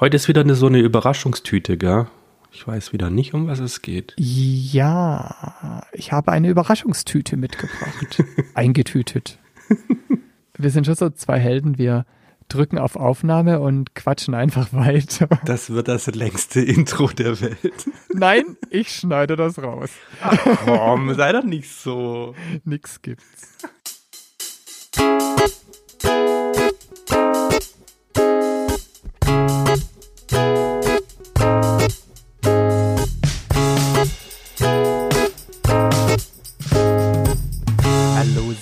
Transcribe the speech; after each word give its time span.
Heute 0.00 0.14
ist 0.14 0.28
wieder 0.28 0.42
eine, 0.42 0.54
so 0.54 0.66
eine 0.66 0.78
Überraschungstüte, 0.78 1.76
gell? 1.76 2.06
Ich 2.52 2.64
weiß 2.64 2.92
wieder 2.92 3.10
nicht, 3.10 3.34
um 3.34 3.48
was 3.48 3.58
es 3.58 3.82
geht. 3.82 4.14
Ja, 4.16 5.82
ich 5.92 6.12
habe 6.12 6.30
eine 6.30 6.48
Überraschungstüte 6.48 7.36
mitgebracht. 7.36 8.22
Eingetütet. 8.54 9.40
Wir 10.56 10.70
sind 10.70 10.86
schon 10.86 10.94
so 10.94 11.10
zwei 11.10 11.40
Helden. 11.40 11.78
Wir 11.78 12.06
drücken 12.46 12.78
auf 12.78 12.94
Aufnahme 12.94 13.58
und 13.58 13.96
quatschen 13.96 14.34
einfach 14.34 14.72
weiter. 14.72 15.28
Das 15.44 15.70
wird 15.70 15.88
das 15.88 16.06
längste 16.06 16.60
Intro 16.60 17.08
der 17.08 17.40
Welt. 17.40 17.90
Nein, 18.12 18.56
ich 18.70 18.90
schneide 18.94 19.34
das 19.34 19.58
raus. 19.58 19.90
Ach 20.22 20.38
komm, 20.64 21.12
sei 21.14 21.32
doch 21.32 21.44
nicht 21.44 21.72
so. 21.72 22.36
Nix 22.64 23.02
gibt's. 23.02 23.58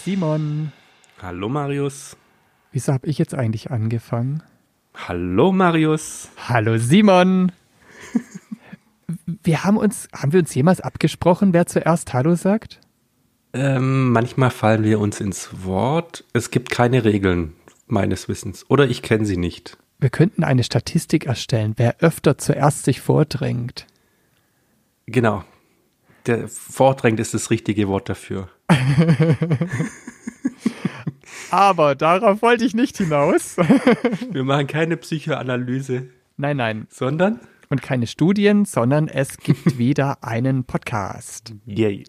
Simon. 0.07 0.71
Hallo 1.21 1.49
Marius. 1.49 2.17
Wieso 2.71 2.93
habe 2.93 3.09
ich 3.09 3.19
jetzt 3.19 3.35
eigentlich 3.35 3.73
angefangen? 3.73 4.41
Hallo 4.95 5.51
Marius. 5.51 6.29
Hallo 6.49 6.79
Simon. 6.79 7.51
Wir 9.43 9.65
haben 9.65 9.77
uns, 9.77 10.09
haben 10.15 10.33
wir 10.33 10.39
uns 10.39 10.55
jemals 10.55 10.81
abgesprochen, 10.81 11.53
wer 11.53 11.67
zuerst 11.67 12.13
Hallo 12.13 12.37
sagt? 12.37 12.81
Ähm, 13.53 14.13
manchmal 14.13 14.51
fallen 14.51 14.85
wir 14.85 15.01
uns 15.01 15.21
ins 15.21 15.65
Wort. 15.65 16.23
Es 16.33 16.53
gibt 16.53 16.71
keine 16.71 17.05
Regeln, 17.05 17.55
meines 17.89 18.29
Wissens. 18.29 18.65
Oder 18.71 18.87
ich 18.87 19.03
kenne 19.03 19.27
sie 19.27 19.37
nicht. 19.37 19.77
Wir 19.99 20.11
könnten 20.11 20.45
eine 20.45 20.63
Statistik 20.63 21.27
erstellen, 21.27 21.75
wer 21.79 21.97
öfter 21.99 22.39
zuerst 22.39 22.85
sich 22.85 23.01
vordrängt. 23.01 23.89
Genau. 25.07 25.43
Der 26.27 26.47
vordrängt 26.47 27.19
ist 27.19 27.35
das 27.35 27.51
richtige 27.51 27.89
Wort 27.89 28.09
dafür. 28.09 28.49
Aber 31.51 31.95
darauf 31.95 32.43
wollte 32.43 32.65
ich 32.65 32.75
nicht 32.75 32.97
hinaus. 32.99 33.57
Wir 34.31 34.45
machen 34.45 34.67
keine 34.67 34.97
Psychoanalyse, 34.97 36.09
nein, 36.37 36.57
nein. 36.57 36.87
sondern 36.91 37.41
Und 37.69 37.83
keine 37.83 38.07
Studien, 38.07 38.65
sondern 38.65 39.09
es 39.09 39.39
gibt 39.39 39.79
wieder 39.79 40.23
einen 40.25 40.65
Podcast. 40.65 41.55
Yay. 41.65 42.05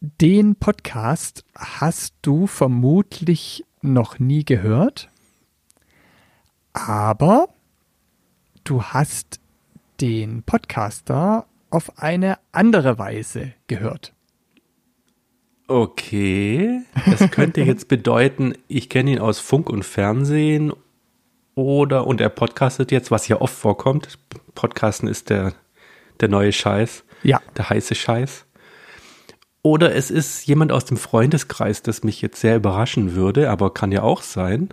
Den 0.00 0.56
Podcast 0.56 1.44
hast 1.54 2.14
du 2.22 2.46
vermutlich 2.46 3.64
noch 3.82 4.18
nie 4.18 4.44
gehört, 4.44 5.10
aber 6.72 7.48
du 8.64 8.82
hast 8.82 9.40
den 10.00 10.42
Podcaster 10.42 11.46
auf 11.70 11.98
eine 11.98 12.38
andere 12.52 12.98
Weise 12.98 13.54
gehört. 13.66 14.15
Okay. 15.68 16.82
Das 17.06 17.30
könnte 17.30 17.62
jetzt 17.62 17.88
bedeuten, 17.88 18.54
ich 18.68 18.88
kenne 18.88 19.12
ihn 19.12 19.18
aus 19.18 19.40
Funk 19.40 19.68
und 19.68 19.84
Fernsehen 19.84 20.72
oder 21.54 22.06
und 22.06 22.20
er 22.20 22.28
podcastet 22.28 22.92
jetzt, 22.92 23.10
was 23.10 23.28
ja 23.28 23.40
oft 23.40 23.54
vorkommt. 23.54 24.18
Podcasten 24.54 25.08
ist 25.08 25.30
der, 25.30 25.54
der 26.20 26.28
neue 26.28 26.52
Scheiß, 26.52 27.04
Ja, 27.22 27.40
der 27.56 27.70
heiße 27.70 27.94
Scheiß. 27.94 28.44
Oder 29.62 29.94
es 29.94 30.12
ist 30.12 30.46
jemand 30.46 30.70
aus 30.70 30.84
dem 30.84 30.96
Freundeskreis, 30.96 31.82
das 31.82 32.04
mich 32.04 32.22
jetzt 32.22 32.40
sehr 32.40 32.56
überraschen 32.56 33.14
würde, 33.14 33.50
aber 33.50 33.74
kann 33.74 33.90
ja 33.90 34.02
auch 34.02 34.22
sein. 34.22 34.68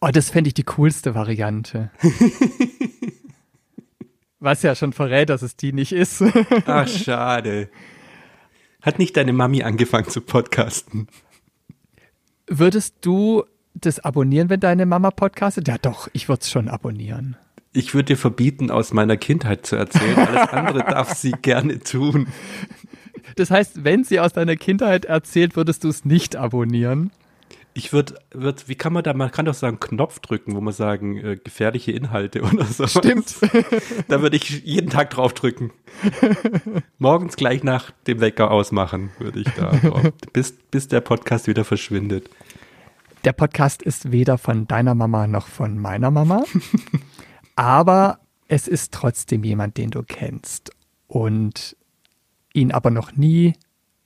oh, 0.00 0.10
das 0.12 0.30
fände 0.30 0.48
ich 0.48 0.54
die 0.54 0.62
coolste 0.62 1.16
Variante. 1.16 1.90
Was 4.38 4.62
ja 4.62 4.74
schon 4.74 4.92
verrät, 4.92 5.28
dass 5.28 5.42
es 5.42 5.56
die 5.56 5.72
nicht 5.72 5.92
ist. 5.92 6.22
Ach, 6.66 6.86
schade. 6.86 7.68
Hat 8.82 8.98
nicht 8.98 9.16
deine 9.16 9.32
Mami 9.32 9.62
angefangen 9.62 10.08
zu 10.08 10.20
podcasten? 10.20 11.06
Würdest 12.48 12.96
du 13.00 13.44
das 13.74 14.00
abonnieren, 14.00 14.50
wenn 14.50 14.60
deine 14.60 14.86
Mama 14.86 15.12
podcastet? 15.12 15.68
Ja, 15.68 15.78
doch, 15.78 16.08
ich 16.12 16.28
würde 16.28 16.40
es 16.42 16.50
schon 16.50 16.68
abonnieren. 16.68 17.36
Ich 17.72 17.94
würde 17.94 18.06
dir 18.06 18.16
verbieten, 18.16 18.70
aus 18.70 18.92
meiner 18.92 19.16
Kindheit 19.16 19.64
zu 19.64 19.76
erzählen. 19.76 20.18
Alles 20.18 20.48
andere 20.50 20.80
darf 20.80 21.14
sie 21.14 21.30
gerne 21.30 21.78
tun. 21.78 22.26
Das 23.36 23.50
heißt, 23.50 23.84
wenn 23.84 24.04
sie 24.04 24.20
aus 24.20 24.32
deiner 24.32 24.56
Kindheit 24.56 25.04
erzählt, 25.04 25.56
würdest 25.56 25.84
du 25.84 25.88
es 25.88 26.04
nicht 26.04 26.36
abonnieren. 26.36 27.12
Ich 27.74 27.92
würde, 27.92 28.18
würd, 28.32 28.68
wie 28.68 28.74
kann 28.74 28.92
man 28.92 29.02
da, 29.02 29.14
man 29.14 29.30
kann 29.30 29.46
doch 29.46 29.54
sagen 29.54 29.80
Knopf 29.80 30.18
drücken, 30.18 30.54
wo 30.54 30.60
man 30.60 30.74
sagen, 30.74 31.16
äh, 31.16 31.36
gefährliche 31.36 31.92
Inhalte 31.92 32.42
oder 32.52 32.64
so. 32.64 32.86
Stimmt. 32.86 33.36
Da 34.08 34.20
würde 34.20 34.36
ich 34.36 34.62
jeden 34.64 34.90
Tag 34.90 35.10
drauf 35.10 35.32
drücken. 35.32 35.70
Morgens 36.98 37.36
gleich 37.36 37.62
nach 37.62 37.90
dem 38.06 38.20
Wecker 38.20 38.50
ausmachen, 38.50 39.10
würde 39.18 39.40
ich 39.40 39.48
da 39.50 39.70
drauf, 39.70 40.12
bis, 40.32 40.52
bis 40.70 40.88
der 40.88 41.00
Podcast 41.00 41.46
wieder 41.46 41.64
verschwindet. 41.64 42.28
Der 43.24 43.32
Podcast 43.32 43.82
ist 43.82 44.10
weder 44.10 44.36
von 44.36 44.66
deiner 44.66 44.94
Mama 44.94 45.26
noch 45.26 45.46
von 45.46 45.78
meiner 45.78 46.10
Mama, 46.10 46.44
aber 47.56 48.18
es 48.48 48.68
ist 48.68 48.92
trotzdem 48.92 49.44
jemand, 49.44 49.76
den 49.78 49.90
du 49.90 50.02
kennst 50.02 50.72
und 51.06 51.76
ihn 52.52 52.72
aber 52.72 52.90
noch 52.90 53.12
nie 53.12 53.54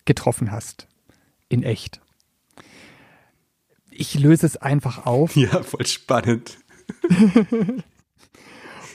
getroffen 0.05 0.53
hast. 0.53 0.87
In 1.49 1.63
echt. 1.63 2.01
Ich 3.99 4.15
löse 4.15 4.47
es 4.47 4.57
einfach 4.57 5.07
auf 5.07 5.37
Ja, 5.37 5.63
voll 5.63 5.87
spannend. 5.87 6.59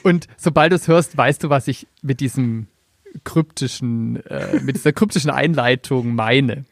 und 0.02 0.26
sobald 0.36 0.72
du 0.72 0.76
es 0.76 0.88
hörst, 0.88 1.16
weißt 1.16 1.44
du, 1.44 1.50
was 1.50 1.68
ich 1.68 1.86
mit 2.02 2.20
diesem 2.20 2.68
kryptischen, 3.24 4.24
äh, 4.26 4.60
mit 4.60 4.76
dieser 4.76 4.92
kryptischen 4.92 5.30
Einleitung 5.30 6.14
meine. 6.14 6.64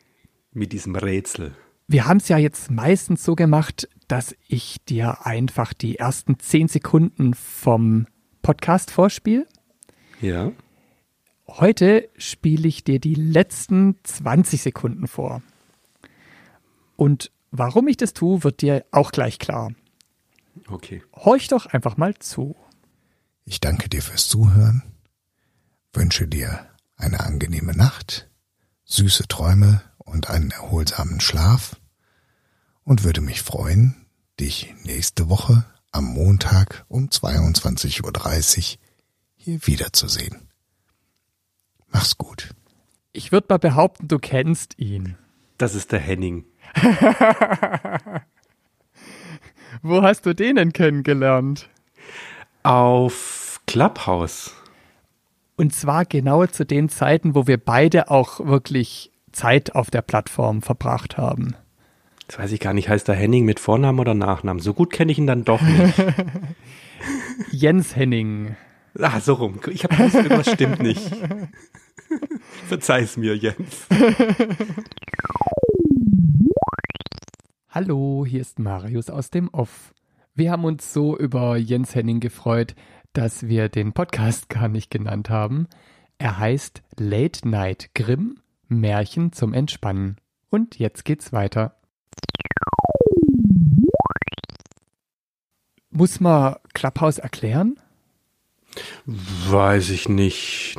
Mit 0.52 0.72
diesem 0.72 0.96
Rätsel. 0.96 1.54
Wir 1.86 2.06
haben 2.06 2.18
es 2.18 2.28
ja 2.28 2.38
jetzt 2.38 2.70
meistens 2.70 3.24
so 3.24 3.34
gemacht, 3.34 3.88
dass 4.08 4.34
ich 4.48 4.76
dir 4.88 5.26
einfach 5.26 5.72
die 5.72 5.96
ersten 5.96 6.38
zehn 6.38 6.68
Sekunden 6.68 7.34
vom 7.34 8.06
Podcast 8.42 8.90
vorspiele. 8.90 9.46
Ja. 10.20 10.52
Heute 11.46 12.08
spiele 12.16 12.68
ich 12.68 12.84
dir 12.84 13.00
die 13.00 13.14
letzten 13.14 13.96
20 14.04 14.62
Sekunden 14.62 15.08
vor. 15.08 15.42
Und 16.96 17.32
warum 17.50 17.88
ich 17.88 17.96
das 17.96 18.12
tue, 18.12 18.44
wird 18.44 18.62
dir 18.62 18.84
auch 18.90 19.12
gleich 19.12 19.38
klar. 19.38 19.72
Okay. 20.68 21.02
Horch 21.14 21.48
doch 21.48 21.66
einfach 21.66 21.96
mal 21.96 22.14
zu. 22.16 22.56
Ich 23.44 23.60
danke 23.60 23.88
dir 23.88 24.02
fürs 24.02 24.28
Zuhören, 24.28 24.82
wünsche 25.92 26.28
dir 26.28 26.66
eine 26.96 27.20
angenehme 27.20 27.76
Nacht, 27.76 28.28
süße 28.84 29.26
Träume 29.28 29.82
und 29.98 30.30
einen 30.30 30.50
erholsamen 30.50 31.20
Schlaf 31.20 31.76
und 32.84 33.04
würde 33.04 33.20
mich 33.20 33.42
freuen, 33.42 34.06
dich 34.38 34.74
nächste 34.84 35.28
Woche 35.28 35.64
am 35.92 36.04
Montag 36.04 36.84
um 36.88 37.08
22.30 37.08 38.02
Uhr 38.02 38.78
hier 39.36 39.66
wiederzusehen. 39.66 40.48
Mach's 41.88 42.16
gut. 42.16 42.54
Ich 43.12 43.32
würde 43.32 43.46
mal 43.48 43.58
behaupten, 43.58 44.06
du 44.06 44.18
kennst 44.18 44.78
ihn. 44.78 45.16
Das 45.58 45.74
ist 45.74 45.92
der 45.92 46.00
Henning. 46.00 46.44
Wo 49.82 50.02
hast 50.02 50.26
du 50.26 50.34
den 50.34 50.56
denn 50.56 50.72
kennengelernt? 50.72 51.68
Auf 52.62 53.60
Clubhouse. 53.66 54.54
Und 55.56 55.74
zwar 55.74 56.04
genau 56.04 56.46
zu 56.46 56.64
den 56.64 56.88
Zeiten, 56.88 57.34
wo 57.34 57.46
wir 57.46 57.58
beide 57.58 58.10
auch 58.10 58.40
wirklich 58.40 59.10
Zeit 59.32 59.74
auf 59.74 59.90
der 59.90 60.02
Plattform 60.02 60.62
verbracht 60.62 61.16
haben. 61.18 61.54
Das 62.26 62.38
weiß 62.38 62.52
ich 62.52 62.60
gar 62.60 62.72
nicht, 62.74 62.88
heißt 62.88 63.08
der 63.08 63.14
Henning 63.14 63.44
mit 63.44 63.58
Vornamen 63.60 63.98
oder 63.98 64.14
Nachnamen? 64.14 64.62
So 64.62 64.72
gut 64.72 64.92
kenne 64.92 65.12
ich 65.12 65.18
ihn 65.18 65.26
dann 65.26 65.44
doch 65.44 65.60
nicht. 65.60 65.94
Jens 67.50 67.96
Henning. 67.96 68.56
Ah, 68.98 69.20
so 69.20 69.34
rum. 69.34 69.60
Ich 69.70 69.84
habe 69.84 69.96
gewusst, 69.96 70.14
irgendwas 70.14 70.50
stimmt 70.50 70.80
nicht. 70.80 71.02
Verzeih's 72.68 73.16
mir, 73.16 73.36
Jens. 73.36 73.86
Hallo, 77.82 78.26
hier 78.26 78.42
ist 78.42 78.58
Marius 78.58 79.08
aus 79.08 79.30
dem 79.30 79.48
Off. 79.54 79.94
Wir 80.34 80.50
haben 80.50 80.66
uns 80.66 80.92
so 80.92 81.16
über 81.16 81.56
Jens 81.56 81.94
Henning 81.94 82.20
gefreut, 82.20 82.74
dass 83.14 83.48
wir 83.48 83.70
den 83.70 83.94
Podcast 83.94 84.50
gar 84.50 84.68
nicht 84.68 84.90
genannt 84.90 85.30
haben. 85.30 85.66
Er 86.18 86.38
heißt 86.38 86.82
Late 86.98 87.48
Night 87.48 87.92
Grimm 87.94 88.38
Märchen 88.68 89.32
zum 89.32 89.54
Entspannen. 89.54 90.18
Und 90.50 90.78
jetzt 90.78 91.06
geht's 91.06 91.32
weiter. 91.32 91.74
Muss 95.88 96.20
man 96.20 96.56
Clubhouse 96.74 97.16
erklären? 97.16 97.80
Weiß 99.06 99.88
ich 99.88 100.06
nicht. 100.06 100.76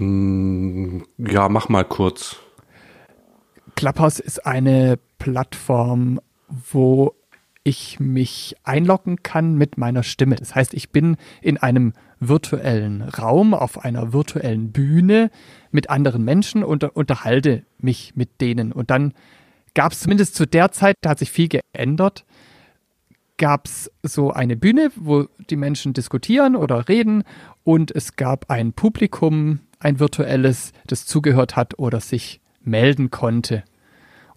Ja, 1.18 1.50
mach 1.50 1.68
mal 1.68 1.84
kurz. 1.84 2.36
Clubhouse 3.76 4.20
ist 4.20 4.46
eine 4.46 5.00
Plattform, 5.18 6.20
wo 6.72 7.16
ich 7.64 8.00
mich 8.00 8.56
einloggen 8.64 9.22
kann 9.24 9.56
mit 9.56 9.78
meiner 9.78 10.04
Stimme. 10.04 10.36
Das 10.36 10.56
heißt, 10.56 10.74
ich 10.74 10.90
bin 10.90 11.18
in 11.42 11.58
einem 11.58 11.94
virtuellen 12.20 13.02
Raum, 13.02 13.54
auf 13.54 13.84
einer 13.84 14.14
virtuellen 14.14 14.72
Bühne 14.72 15.30
mit 15.72 15.90
anderen 15.90 16.24
Menschen 16.24 16.64
und 16.64 16.84
unterhalte 16.84 17.64
mich 17.78 18.16
mit 18.16 18.42
denen. 18.42 18.72
Und 18.72 18.90
dann 18.90 19.14
gab 19.74 19.92
es 19.92 20.00
zumindest 20.00 20.36
zu 20.36 20.46
der 20.46 20.72
Zeit, 20.72 20.96
da 21.02 21.12
hat 21.12 21.20
sich 21.20 21.32
viel 21.32 21.50
geändert, 21.50 22.26
gab 23.38 23.66
es 23.66 23.92
so 24.04 24.32
eine 24.32 24.56
Bühne, 24.56 24.92
wo 24.96 25.26
die 25.50 25.56
Menschen 25.56 25.94
diskutieren 25.94 26.56
oder 26.56 26.88
reden 26.88 27.24
und 27.64 27.90
es 27.92 28.16
gab 28.16 28.50
ein 28.52 28.74
Publikum, 28.74 29.60
ein 29.80 30.00
virtuelles, 30.00 30.74
das 30.86 31.06
zugehört 31.06 31.56
hat 31.56 31.80
oder 31.80 32.02
sich 32.02 32.40
melden 32.62 33.10
konnte. 33.10 33.64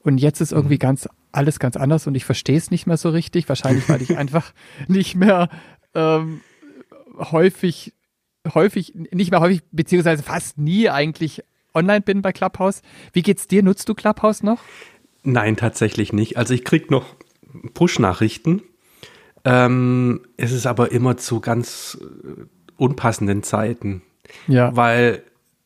Und 0.01 0.19
jetzt 0.19 0.41
ist 0.41 0.53
irgendwie 0.53 0.77
mhm. 0.77 0.81
ganz 0.81 1.09
alles 1.35 1.59
ganz 1.59 1.77
anders 1.77 2.07
und 2.07 2.15
ich 2.15 2.25
verstehe 2.25 2.57
es 2.57 2.71
nicht 2.71 2.87
mehr 2.87 2.97
so 2.97 3.11
richtig. 3.11 3.49
Wahrscheinlich, 3.49 3.89
weil 3.89 4.03
ich 4.03 4.17
einfach 4.19 4.53
nicht 4.89 5.15
mehr 5.15 5.49
ähm, 5.95 6.41
häufig, 7.19 7.95
häufig, 8.53 8.93
nicht 8.95 9.31
mehr 9.31 9.41
häufig, 9.41 9.63
beziehungsweise 9.71 10.23
fast 10.23 10.59
nie 10.59 10.89
eigentlich 10.89 11.43
online 11.75 12.01
bin 12.01 12.23
bei 12.23 12.33
Clubhouse. 12.33 12.83
Wie 13.13 13.23
geht's 13.23 13.49
dir? 13.49 13.63
Nutzt 13.63 13.89
du 13.89 13.95
Clubhouse 13.95 14.43
noch? 14.43 14.61
Nein, 15.23 15.57
tatsächlich 15.57 16.13
nicht. 16.13 16.37
Also 16.37 16.55
ich 16.55 16.65
krieg 16.65 16.91
noch 16.91 17.17
Push-Nachrichten. 17.75 18.63
Ähm, 19.45 20.23
es 20.37 20.53
ist 20.53 20.67
aber 20.67 20.93
immer 20.93 21.17
zu 21.17 21.41
ganz 21.41 21.99
äh, 22.01 22.45
unpassenden 22.77 23.43
Zeiten. 23.43 24.03
Ja. 24.47 24.75
Weil 24.77 25.23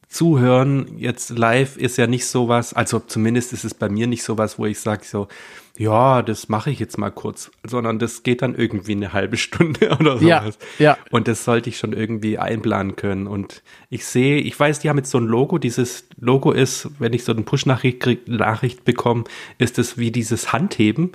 Zuhören 0.08 0.96
jetzt 0.96 1.31
live 1.31 1.76
ist 1.76 1.99
ja 1.99 2.06
nicht 2.06 2.26
sowas, 2.26 2.72
also 2.72 2.99
zumindest 2.99 3.52
ist 3.52 3.64
es 3.64 3.75
bei 3.75 3.90
mir 3.90 4.06
nicht 4.06 4.22
sowas, 4.22 4.58
wo 4.58 4.64
ich 4.64 4.81
sage 4.81 5.05
so, 5.05 5.28
ja, 5.76 6.22
das 6.22 6.49
mache 6.49 6.70
ich 6.70 6.78
jetzt 6.81 6.99
mal 6.99 7.10
kurz, 7.10 7.50
sondern 7.62 7.99
das 7.99 8.22
geht 8.22 8.43
dann 8.43 8.55
irgendwie 8.55 8.93
eine 8.93 9.12
halbe 9.12 9.37
Stunde 9.37 9.90
oder 10.00 10.19
sowas. 10.19 10.58
Ja, 10.78 10.84
ja. 10.84 10.99
Und 11.10 11.28
das 11.28 11.44
sollte 11.44 11.69
ich 11.69 11.78
schon 11.78 11.93
irgendwie 11.93 12.37
einplanen 12.37 12.96
können. 12.96 13.26
Und 13.26 13.62
ich 13.90 14.05
sehe, 14.05 14.38
ich 14.40 14.58
weiß, 14.58 14.81
die 14.81 14.88
haben 14.88 14.96
jetzt 14.96 15.10
so 15.10 15.19
ein 15.19 15.26
Logo. 15.26 15.58
Dieses 15.58 16.08
Logo 16.19 16.50
ist, 16.50 16.88
wenn 16.99 17.12
ich 17.12 17.22
so 17.22 17.32
eine 17.32 17.43
Push-Nachricht 17.43 18.28
Nachricht 18.28 18.84
bekomme, 18.84 19.25
ist 19.58 19.78
es 19.78 19.99
wie 19.99 20.10
dieses 20.10 20.52
Handheben 20.52 21.12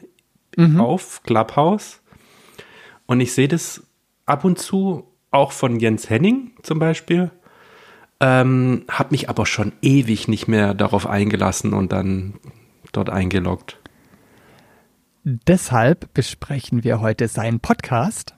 mhm. 0.55 0.79
auf 0.79 1.23
Clubhouse. 1.23 1.99
Und 3.05 3.19
ich 3.19 3.33
sehe 3.33 3.49
das 3.49 3.83
ab 4.25 4.45
und 4.45 4.59
zu 4.59 5.11
auch 5.29 5.51
von 5.51 5.79
Jens 5.79 6.09
Henning 6.09 6.51
zum 6.61 6.79
Beispiel. 6.79 7.31
Ähm, 8.25 8.85
habe 8.89 9.09
mich 9.11 9.27
aber 9.27 9.45
schon 9.45 9.73
ewig 9.81 10.29
nicht 10.29 10.47
mehr 10.47 10.73
darauf 10.73 11.07
eingelassen 11.07 11.73
und 11.73 11.91
dann 11.91 12.35
dort 12.93 13.09
eingeloggt. 13.09 13.81
Deshalb 15.25 16.13
besprechen 16.13 16.85
wir 16.85 17.01
heute 17.01 17.27
seinen 17.27 17.59
Podcast. 17.59 18.33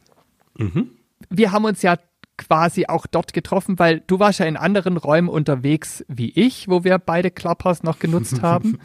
Mhm. 0.58 0.90
Wir 1.30 1.52
haben 1.52 1.66
uns 1.66 1.84
ja 1.84 1.98
quasi 2.36 2.88
auch 2.88 3.06
dort 3.06 3.34
getroffen, 3.34 3.78
weil 3.78 4.00
du 4.08 4.18
warst 4.18 4.40
ja 4.40 4.48
in 4.48 4.58
anderen 4.58 4.98
Räumen 4.98 5.30
unterwegs 5.30 6.04
wie 6.08 6.32
ich, 6.32 6.68
wo 6.68 6.84
wir 6.84 6.98
beide 6.98 7.30
Clubhouse 7.30 7.84
noch 7.84 8.00
genutzt 8.00 8.42
haben. 8.42 8.80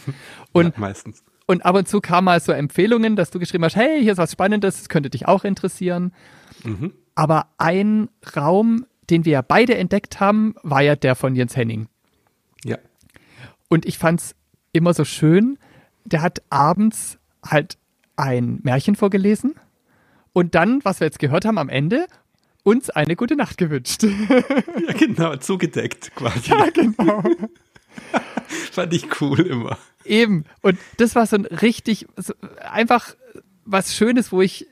Und 0.53 0.75
ja, 0.75 0.81
meistens. 0.81 1.25
Und 1.47 1.65
ab 1.65 1.77
und 1.77 1.89
zu 1.89 2.03
kamen 2.03 2.27
mal 2.27 2.41
so 2.41 2.53
Empfehlungen, 2.53 3.17
dass 3.17 3.31
du 3.31 3.39
geschrieben 3.39 3.65
hast, 3.65 3.75
hey, 3.75 4.03
hier 4.03 4.13
ist 4.13 4.19
was 4.19 4.33
Spannendes, 4.33 4.77
das 4.77 4.91
könnte 4.91 5.09
dich 5.09 5.27
auch 5.27 5.45
interessieren. 5.45 6.13
Mhm. 6.63 6.93
Aber 7.15 7.47
ein 7.57 8.11
Raum, 8.37 8.85
den 9.11 9.25
wir 9.25 9.33
ja 9.33 9.43
beide 9.43 9.77
entdeckt 9.77 10.21
haben, 10.21 10.55
war 10.63 10.83
ja 10.83 10.97
der 10.97 11.15
von 11.15 11.35
Jens 11.35 11.57
Henning. 11.57 11.89
Ja. 12.65 12.79
Und 13.69 13.87
ich 13.87 13.99
fand 13.99 14.21
es 14.21 14.35
immer 14.73 14.95
so 14.95 15.05
schön, 15.05 15.59
der 16.05 16.23
hat 16.23 16.43
abends 16.51 17.19
halt 17.45 17.79
ein 18.17 18.61
Märchen 18.63 18.97
vorgelesen 18.97 19.55
und 20.33 20.55
dann, 20.55 20.85
was 20.85 21.01
wir 21.01 21.07
jetzt 21.07 21.19
gehört 21.19 21.45
haben 21.45 21.59
am 21.59 21.69
Ende, 21.69 22.07
uns 22.63 22.91
eine 22.91 23.17
gute 23.17 23.37
Nacht 23.37 23.59
gewünscht. 23.59 24.05
Ja, 24.87 24.95
genau, 24.95 25.37
zugedeckt 25.37 26.15
quasi. 26.15 26.51
Ja, 26.51 26.71
genau. 26.71 27.23
Fand 28.73 28.93
ich 28.95 29.21
cool 29.21 29.41
immer. 29.41 29.79
Eben. 30.05 30.45
Und 30.63 30.79
das 30.97 31.15
war 31.15 31.27
so 31.27 31.37
ein 31.37 31.45
richtig, 31.45 32.07
so 32.17 32.33
einfach 32.61 33.15
was 33.65 33.95
Schönes, 33.95 34.33
wo 34.33 34.41
ich 34.41 34.67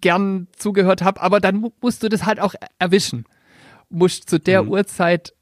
gern 0.00 0.48
zugehört 0.56 1.02
habe, 1.02 1.20
aber 1.20 1.40
dann 1.40 1.70
musst 1.80 2.02
du 2.02 2.08
das 2.08 2.26
halt 2.26 2.40
auch 2.40 2.54
erwischen. 2.78 3.24
Musst 3.88 4.28
zu 4.28 4.38
der 4.38 4.62
mhm. 4.62 4.70
Uhrzeit, 4.70 5.34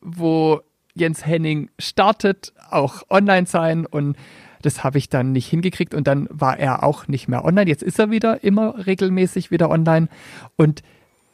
wo 0.00 0.60
Jens 0.94 1.26
Henning 1.26 1.70
startet, 1.78 2.52
auch 2.70 3.02
online 3.10 3.46
sein 3.46 3.86
und 3.86 4.16
das 4.62 4.82
habe 4.82 4.98
ich 4.98 5.08
dann 5.08 5.32
nicht 5.32 5.48
hingekriegt 5.48 5.94
und 5.94 6.06
dann 6.06 6.26
war 6.30 6.58
er 6.58 6.82
auch 6.82 7.06
nicht 7.06 7.28
mehr 7.28 7.44
online. 7.44 7.68
Jetzt 7.68 7.82
ist 7.82 7.98
er 7.98 8.10
wieder 8.10 8.42
immer 8.44 8.86
regelmäßig 8.86 9.50
wieder 9.50 9.70
online 9.70 10.08
und 10.56 10.82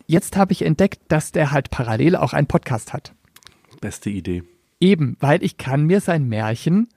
jetzt 0.07 0.37
habe 0.37 0.53
ich 0.53 0.63
entdeckt, 0.63 1.01
dass 1.09 1.31
der 1.31 1.53
halt 1.53 1.71
parallel 1.71 2.17
auch 2.17 2.33
einen 2.33 2.49
Podcast 2.49 2.93
hat. 2.93 3.13
Beste 3.81 4.11
Idee. 4.11 4.43
Eben, 4.81 5.17
weil 5.21 5.43
ich 5.43 5.59
kann 5.59 5.85
mir 5.85 6.01
sein 6.01 6.29
Märchen 6.29 6.89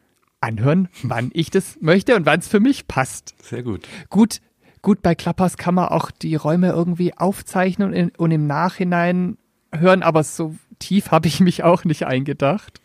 anhören, 0.41 0.89
wann 1.03 1.31
ich 1.33 1.49
das 1.49 1.77
möchte 1.79 2.15
und 2.15 2.25
wann 2.25 2.39
es 2.39 2.47
für 2.47 2.59
mich 2.59 2.87
passt. 2.87 3.35
Sehr 3.41 3.63
gut. 3.63 3.87
Gut, 4.09 4.41
Gut, 4.83 5.01
bei 5.01 5.15
Klappers 5.15 5.55
kann 5.55 5.75
man 5.75 5.87
auch 5.87 6.11
die 6.11 6.35
Räume 6.35 6.67
irgendwie 6.67 7.17
aufzeichnen 7.17 7.87
und, 7.87 7.93
in, 7.93 8.09
und 8.17 8.31
im 8.31 8.45
Nachhinein 8.47 9.37
hören, 9.71 10.03
aber 10.03 10.23
so 10.23 10.55
tief 10.77 11.09
habe 11.09 11.29
ich 11.29 11.39
mich 11.39 11.63
auch 11.63 11.85
nicht 11.85 12.05
eingedacht. 12.05 12.81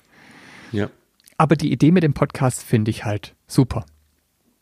Ja. 0.71 0.91
Aber 1.37 1.56
die 1.56 1.73
Idee 1.73 1.91
mit 1.91 2.05
dem 2.05 2.15
Podcast 2.15 2.62
finde 2.62 2.93
ich 2.93 3.05
halt 3.05 3.35
super. 3.49 3.85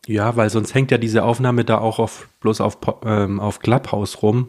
Ja, 0.07 0.35
weil 0.37 0.49
sonst 0.49 0.75
hängt 0.75 0.91
ja 0.91 0.97
diese 0.97 1.25
Aufnahme 1.25 1.65
da 1.65 1.77
auch 1.79 1.99
auf, 1.99 2.29
bloß 2.41 2.63
auf, 2.63 2.79
ähm, 3.05 3.39
auf 3.39 3.61
Clubhouse 3.61 4.23
rum. 4.23 4.49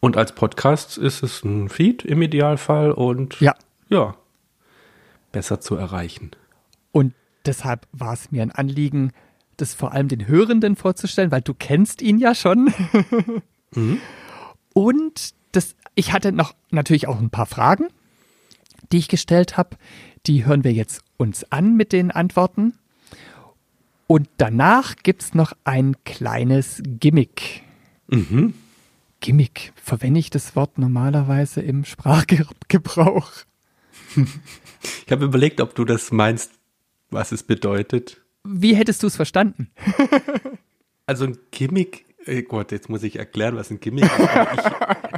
Und 0.00 0.16
als 0.16 0.34
Podcast 0.34 0.96
ist 0.96 1.22
es 1.22 1.44
ein 1.44 1.68
Feed 1.68 2.02
im 2.02 2.22
Idealfall 2.22 2.92
und 2.92 3.40
ja, 3.40 3.54
ja 3.90 4.16
besser 5.32 5.60
zu 5.60 5.76
erreichen. 5.76 6.30
Und 6.92 7.12
deshalb 7.44 7.86
war 7.92 8.14
es 8.14 8.30
mir 8.30 8.40
ein 8.40 8.52
Anliegen, 8.52 9.12
das 9.56 9.74
vor 9.74 9.92
allem 9.92 10.08
den 10.08 10.26
Hörenden 10.26 10.76
vorzustellen, 10.76 11.30
weil 11.30 11.42
du 11.42 11.54
kennst 11.54 12.02
ihn 12.02 12.18
ja 12.18 12.34
schon. 12.34 12.72
mhm. 13.74 14.00
Und 14.72 15.34
das, 15.52 15.74
ich 15.94 16.12
hatte 16.12 16.32
noch 16.32 16.54
natürlich 16.70 17.06
auch 17.08 17.20
ein 17.20 17.30
paar 17.30 17.46
Fragen, 17.46 17.88
die 18.90 18.98
ich 18.98 19.08
gestellt 19.08 19.56
habe. 19.56 19.76
Die 20.26 20.44
hören 20.44 20.64
wir 20.64 20.72
jetzt 20.72 21.02
uns 21.16 21.50
an 21.50 21.76
mit 21.76 21.92
den 21.92 22.10
Antworten. 22.10 22.74
Und 24.06 24.28
danach 24.36 24.96
gibt 25.02 25.22
es 25.22 25.34
noch 25.34 25.52
ein 25.64 25.96
kleines 26.04 26.82
Gimmick. 26.84 27.62
Mhm. 28.08 28.54
Gimmick, 29.20 29.72
verwende 29.76 30.20
ich 30.20 30.30
das 30.30 30.56
Wort 30.56 30.78
normalerweise 30.78 31.62
im 31.62 31.84
Sprachgebrauch? 31.84 33.30
Ich 35.06 35.12
habe 35.12 35.24
überlegt, 35.26 35.60
ob 35.60 35.74
du 35.74 35.84
das 35.84 36.10
meinst, 36.10 36.50
was 37.10 37.30
es 37.30 37.42
bedeutet. 37.44 38.21
Wie 38.44 38.74
hättest 38.74 39.02
du 39.02 39.06
es 39.06 39.16
verstanden? 39.16 39.70
also 41.06 41.26
ein 41.26 41.38
Gimmick, 41.50 42.06
oh 42.26 42.42
Gott, 42.48 42.72
jetzt 42.72 42.88
muss 42.88 43.02
ich 43.02 43.16
erklären, 43.16 43.56
was 43.56 43.70
ein 43.70 43.80
Gimmick 43.80 44.04
ist. 44.04 44.20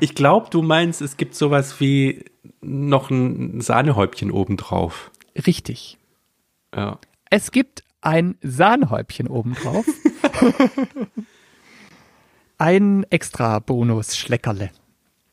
ich, 0.00 0.10
ich 0.10 0.14
glaube, 0.14 0.48
du 0.50 0.62
meinst, 0.62 1.00
es 1.00 1.16
gibt 1.16 1.34
sowas 1.34 1.80
wie 1.80 2.24
noch 2.60 3.10
ein 3.10 3.60
Sahnehäubchen 3.60 4.30
obendrauf. 4.30 5.10
Richtig. 5.46 5.98
Ja. 6.74 6.98
Es 7.30 7.50
gibt 7.50 7.84
ein 8.00 8.36
Sahnehäubchen 8.42 9.28
obendrauf. 9.28 9.86
ein 12.58 13.04
extra 13.10 13.58
Bonus-Schleckerle. 13.58 14.70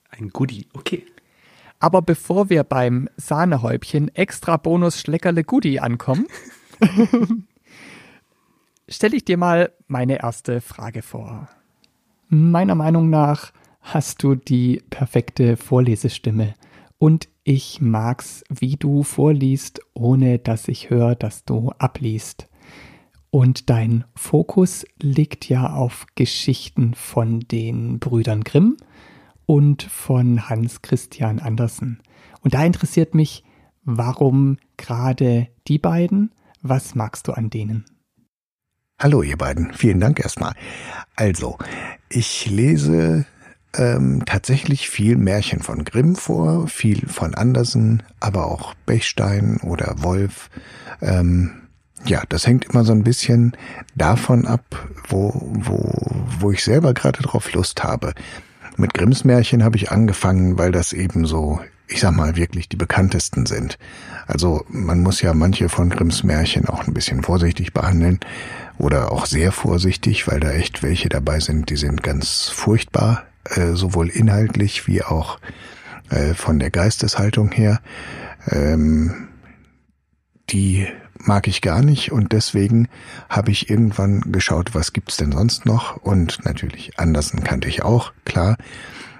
Ein 0.09 0.29
Goodie, 0.29 0.67
okay. 0.73 1.05
Aber 1.79 2.01
bevor 2.01 2.49
wir 2.49 2.63
beim 2.63 3.09
Sahnehäubchen 3.17 4.13
extra 4.15 4.57
Bonus-Schleckerle 4.57 5.43
Goodie 5.43 5.79
ankommen, 5.79 6.27
stelle 8.91 9.15
ich 9.15 9.25
dir 9.25 9.37
mal 9.37 9.71
meine 9.87 10.21
erste 10.21 10.61
Frage 10.61 11.01
vor. 11.01 11.49
Meiner 12.29 12.75
Meinung 12.75 13.09
nach 13.09 13.51
hast 13.81 14.21
du 14.21 14.35
die 14.35 14.83
perfekte 14.89 15.57
Vorlesestimme 15.57 16.53
und 16.97 17.29
ich 17.43 17.81
mag's, 17.81 18.43
wie 18.49 18.75
du 18.75 19.03
vorliest, 19.03 19.81
ohne 19.93 20.37
dass 20.37 20.67
ich 20.67 20.89
höre, 20.89 21.15
dass 21.15 21.45
du 21.45 21.71
abliest. 21.79 22.47
Und 23.31 23.69
dein 23.69 24.03
Fokus 24.13 24.85
liegt 25.01 25.49
ja 25.49 25.73
auf 25.73 26.05
Geschichten 26.15 26.93
von 26.93 27.39
den 27.39 27.99
Brüdern 27.99 28.43
Grimm 28.43 28.77
und 29.45 29.83
von 29.83 30.49
Hans 30.49 30.81
Christian 30.81 31.39
Andersen. 31.39 32.01
Und 32.41 32.53
da 32.53 32.63
interessiert 32.63 33.15
mich, 33.15 33.43
warum 33.83 34.57
gerade 34.77 35.47
die 35.67 35.79
beiden? 35.79 36.31
Was 36.61 36.93
magst 36.93 37.27
du 37.27 37.31
an 37.31 37.49
denen? 37.49 37.85
Hallo 39.01 39.23
ihr 39.23 39.35
beiden, 39.35 39.73
vielen 39.73 39.99
Dank 39.99 40.19
erstmal. 40.19 40.53
Also, 41.15 41.57
ich 42.07 42.45
lese 42.45 43.25
ähm, 43.75 44.21
tatsächlich 44.27 44.91
viel 44.91 45.17
Märchen 45.17 45.63
von 45.63 45.85
Grimm 45.85 46.15
vor, 46.15 46.67
viel 46.67 47.07
von 47.07 47.33
Andersen, 47.33 48.03
aber 48.19 48.45
auch 48.45 48.75
Bechstein 48.85 49.57
oder 49.63 49.95
Wolf. 50.03 50.51
Ähm, 51.01 51.49
ja, 52.05 52.21
das 52.29 52.45
hängt 52.45 52.65
immer 52.65 52.83
so 52.83 52.91
ein 52.91 53.03
bisschen 53.03 53.57
davon 53.95 54.45
ab, 54.45 54.87
wo, 55.07 55.49
wo, 55.51 56.11
wo 56.39 56.51
ich 56.51 56.63
selber 56.63 56.93
gerade 56.93 57.23
drauf 57.23 57.51
Lust 57.53 57.83
habe. 57.83 58.13
Mit 58.77 58.93
Grimms 58.93 59.23
Märchen 59.23 59.63
habe 59.63 59.77
ich 59.77 59.91
angefangen, 59.91 60.59
weil 60.59 60.71
das 60.71 60.93
eben 60.93 61.25
so, 61.25 61.59
ich 61.87 62.01
sag 62.01 62.15
mal, 62.15 62.35
wirklich 62.35 62.69
die 62.69 62.77
bekanntesten 62.77 63.47
sind. 63.47 63.79
Also 64.27 64.63
man 64.69 65.01
muss 65.01 65.23
ja 65.23 65.33
manche 65.33 65.69
von 65.69 65.89
Grimms 65.89 66.21
Märchen 66.23 66.69
auch 66.69 66.87
ein 66.87 66.93
bisschen 66.93 67.23
vorsichtig 67.23 67.73
behandeln 67.73 68.19
oder 68.81 69.11
auch 69.11 69.25
sehr 69.27 69.51
vorsichtig, 69.51 70.27
weil 70.27 70.39
da 70.39 70.51
echt 70.51 70.81
welche 70.81 71.07
dabei 71.07 71.39
sind, 71.39 71.69
die 71.69 71.75
sind 71.75 72.01
ganz 72.01 72.49
furchtbar, 72.49 73.23
äh, 73.45 73.73
sowohl 73.73 74.09
inhaltlich 74.09 74.87
wie 74.87 75.03
auch 75.03 75.39
äh, 76.09 76.33
von 76.33 76.59
der 76.59 76.71
Geisteshaltung 76.71 77.51
her. 77.51 77.79
Ähm, 78.49 79.27
die 80.49 80.87
mag 81.15 81.47
ich 81.47 81.61
gar 81.61 81.83
nicht 81.83 82.11
und 82.11 82.31
deswegen 82.31 82.87
habe 83.29 83.51
ich 83.51 83.69
irgendwann 83.69 84.21
geschaut, 84.31 84.73
was 84.73 84.93
gibt's 84.93 85.17
denn 85.17 85.31
sonst 85.31 85.67
noch 85.67 85.97
und 85.97 86.43
natürlich 86.43 86.97
Andersen 86.97 87.43
kannte 87.43 87.67
ich 87.67 87.83
auch, 87.83 88.11
klar. 88.25 88.57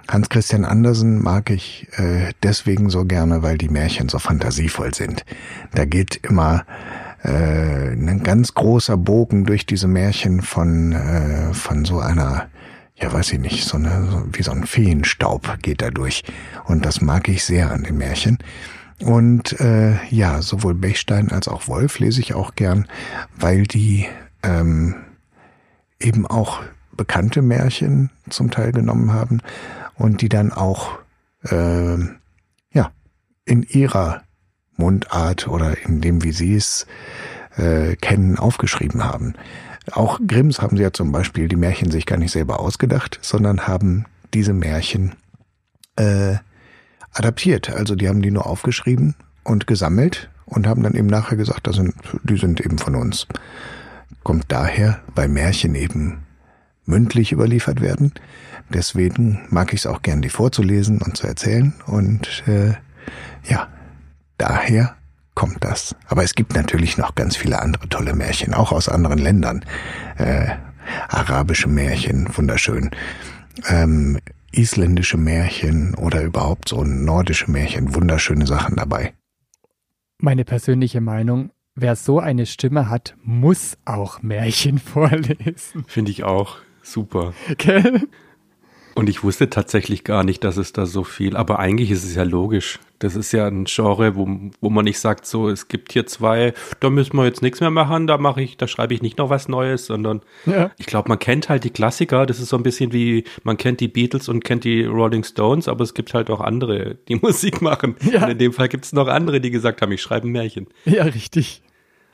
Hans 0.08 0.30
Christian 0.30 0.66
Andersen 0.66 1.22
mag 1.22 1.52
ich 1.52 1.88
äh, 1.94 2.34
deswegen 2.42 2.90
so 2.90 3.06
gerne, 3.06 3.44
weil 3.44 3.58
die 3.58 3.70
Märchen 3.70 4.10
so 4.10 4.18
fantasievoll 4.18 4.94
sind. 4.94 5.24
Da 5.74 5.86
geht 5.86 6.18
immer 6.24 6.66
äh, 7.24 7.92
ein 7.92 8.24
ganz 8.24 8.54
großer 8.54 8.98
Bogen 8.98 9.46
durch 9.46 9.66
diese 9.66 9.88
Märchen 9.88 10.42
von 10.42 10.92
äh, 10.94 11.54
von 11.54 11.86
so 11.86 12.00
einer 12.00 12.50
ja 12.96 13.12
weiß 13.12 13.34
ich 13.34 13.40
nicht, 13.40 13.66
so 13.66 13.78
eine 13.78 14.08
so, 14.10 14.24
wie 14.32 14.44
so 14.44 14.52
ein 14.52 14.66
Feenstaub 14.66 15.58
geht 15.62 15.82
da 15.82 15.90
durch 15.90 16.24
und 16.66 16.86
das 16.86 17.02
mag 17.02 17.28
ich 17.28 17.44
sehr 17.44 17.72
an 17.72 17.84
den 17.84 17.98
Märchen. 17.98 18.38
Und 19.04 19.60
äh, 19.60 19.96
ja, 20.10 20.44
sowohl 20.44 20.76
Bechstein 20.76 21.32
als 21.32 21.48
auch 21.48 21.68
Wolf 21.68 21.98
lese 21.98 22.22
ich 22.22 22.36
auch 22.36 22.54
gern, 22.54 22.88
weil 23.36 23.64
die 23.64 24.06
ähm, 24.44 24.96
eben 26.00 26.28
auch 26.28 26.62
bekannte 26.96 27.42
Märchen 27.42 28.12
zum 28.30 28.52
Teil 28.52 28.72
genommen 28.72 29.12
haben 29.12 29.42
und 29.96 30.22
die 30.22 30.30
dann 30.30 30.52
auch 30.52 31.00
äh, 31.44 31.98
ja 32.72 32.92
in 33.46 33.64
ihrer 33.64 34.22
Mundart 34.82 35.48
oder 35.48 35.78
in 35.86 36.02
dem, 36.02 36.24
wie 36.24 36.32
sie 36.32 36.56
es 36.56 36.88
äh, 37.56 37.96
kennen, 37.96 38.38
aufgeschrieben 38.38 39.04
haben. 39.04 39.36
Auch 39.92 40.20
Grimms 40.26 40.62
haben 40.62 40.78
sie 40.78 40.84
ja 40.84 40.92
zum 40.92 41.12
Beispiel 41.12 41.48
die 41.48 41.56
Märchen 41.56 41.92
sich 41.92 42.06
gar 42.06 42.18
nicht 42.18 42.32
selber 42.32 42.60
ausgedacht, 42.60 43.20
sondern 43.22 43.68
haben 43.68 44.06
diese 44.34 44.54
Märchen 44.54 45.14
äh, 45.96 46.36
adaptiert. 47.14 47.70
Also 47.70 47.96
die 47.96 48.08
haben 48.10 48.22
die 48.22 48.32
nur 48.32 48.46
aufgeschrieben 48.46 49.16
und 49.44 49.68
gesammelt 49.68 50.30
und 50.46 50.68
haben 50.68 50.84
dann 50.84 50.96
eben 50.96 51.08
nachher 51.08 51.38
gesagt, 51.38 51.68
das 51.68 51.76
sind, 51.76 51.94
die 52.24 52.38
sind 52.38 52.60
eben 52.60 52.78
von 52.78 52.96
uns. 52.96 53.28
Kommt 54.24 54.46
daher, 54.50 55.00
weil 55.16 55.28
Märchen 55.28 55.76
eben 55.76 56.24
mündlich 56.86 57.32
überliefert 57.32 57.82
werden. 57.82 58.14
Deswegen 58.70 59.42
mag 59.50 59.74
ich 59.74 59.82
es 59.82 59.88
auch 59.88 60.02
gern, 60.02 60.22
die 60.22 60.30
vorzulesen 60.30 61.02
und 61.02 61.18
zu 61.18 61.28
erzählen. 61.28 61.74
Und 61.86 62.44
äh, 62.48 62.74
ja, 63.50 63.68
daher 64.42 64.96
kommt 65.36 65.64
das. 65.64 65.96
Aber 66.08 66.24
es 66.24 66.34
gibt 66.34 66.56
natürlich 66.56 66.98
noch 66.98 67.14
ganz 67.16 67.38
viele 67.38 67.62
andere 67.62 67.88
tolle 67.88 68.14
Märchen, 68.14 68.54
auch 68.54 68.72
aus 68.72 68.90
anderen 68.90 69.20
Ländern. 69.20 69.64
Äh, 70.18 70.48
arabische 71.08 71.70
Märchen, 71.70 72.28
wunderschön. 72.36 72.90
Ähm, 73.68 74.20
isländische 74.52 75.18
Märchen 75.18 75.94
oder 75.96 76.24
überhaupt 76.24 76.70
so 76.70 76.84
nordische 76.84 77.50
Märchen, 77.50 77.94
wunderschöne 77.94 78.48
Sachen 78.48 78.76
dabei. 78.76 79.14
Meine 80.18 80.44
persönliche 80.44 81.02
Meinung, 81.02 81.52
wer 81.76 81.96
so 81.96 82.20
eine 82.20 82.46
Stimme 82.48 82.90
hat, 82.90 83.16
muss 83.24 83.78
auch 83.86 84.22
Märchen 84.24 84.80
vorlesen. 84.94 85.86
Finde 85.88 86.12
ich 86.12 86.24
auch 86.24 86.58
super. 86.82 87.34
Gell? 87.58 88.08
Und 88.96 89.10
ich 89.10 89.24
wusste 89.24 89.50
tatsächlich 89.50 90.04
gar 90.04 90.24
nicht, 90.24 90.44
dass 90.44 90.58
es 90.58 90.74
da 90.74 90.86
so 90.86 91.04
viel, 91.04 91.36
aber 91.36 91.60
eigentlich 91.60 91.92
ist 91.92 92.04
es 92.04 92.16
ja 92.16 92.24
logisch. 92.24 92.80
Das 93.00 93.16
ist 93.16 93.32
ja 93.32 93.48
ein 93.48 93.66
Genre, 93.66 94.16
wo, 94.16 94.30
wo 94.60 94.70
man 94.70 94.86
nicht 94.86 95.00
sagt, 95.00 95.26
so, 95.26 95.50
es 95.50 95.68
gibt 95.68 95.92
hier 95.92 96.06
zwei, 96.06 96.54
da 96.80 96.90
müssen 96.90 97.18
wir 97.18 97.26
jetzt 97.26 97.42
nichts 97.42 97.60
mehr 97.60 97.72
machen, 97.72 98.06
da 98.06 98.18
mache 98.18 98.42
ich, 98.44 98.58
da 98.58 98.68
schreibe 98.68 98.94
ich 98.94 99.02
nicht 99.02 99.18
noch 99.18 99.30
was 99.30 99.48
Neues, 99.48 99.88
sondern 99.88 100.22
ja. 100.46 100.70
ich 100.78 100.86
glaube, 100.86 101.10
man 101.10 101.18
kennt 101.18 101.50
halt 101.50 101.64
die 101.64 101.72
Klassiker, 101.72 102.26
das 102.28 102.40
ist 102.40 102.50
so 102.50 102.58
ein 102.58 102.64
bisschen 102.64 102.94
wie, 102.94 103.24
man 103.44 103.58
kennt 103.58 103.80
die 103.80 103.88
Beatles 103.88 104.30
und 104.30 104.44
kennt 104.44 104.66
die 104.66 104.84
Rolling 104.84 105.24
Stones, 105.24 105.68
aber 105.68 105.84
es 105.84 105.96
gibt 105.96 106.14
halt 106.14 106.30
auch 106.30 106.42
andere, 106.42 106.96
die 107.08 107.16
Musik 107.22 107.62
machen. 107.62 107.96
Ja. 108.02 108.26
Und 108.26 108.32
in 108.32 108.38
dem 108.38 108.54
Fall 108.54 108.68
gibt 108.68 108.86
es 108.86 108.94
noch 108.94 109.08
andere, 109.08 109.42
die 109.42 109.50
gesagt 109.52 109.82
haben, 109.82 109.92
ich 109.92 110.02
schreibe 110.02 110.28
ein 110.28 110.32
Märchen. 110.32 110.68
Ja, 110.86 111.04
richtig. 111.04 111.64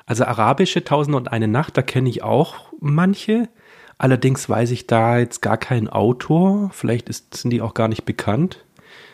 Also 0.06 0.24
arabische 0.24 0.86
Tausend 0.86 1.18
und 1.18 1.34
eine 1.34 1.50
Nacht, 1.50 1.76
da 1.76 1.82
kenne 1.82 2.08
ich 2.08 2.24
auch 2.24 2.72
manche. 2.80 3.50
Allerdings 3.98 4.48
weiß 4.48 4.72
ich 4.72 4.86
da 4.86 5.18
jetzt 5.18 5.42
gar 5.42 5.58
keinen 5.58 5.88
Autor. 5.88 6.70
Vielleicht 6.72 7.10
ist, 7.10 7.36
sind 7.36 7.52
die 7.52 7.62
auch 7.62 7.74
gar 7.74 7.88
nicht 7.88 8.06
bekannt. 8.06 8.64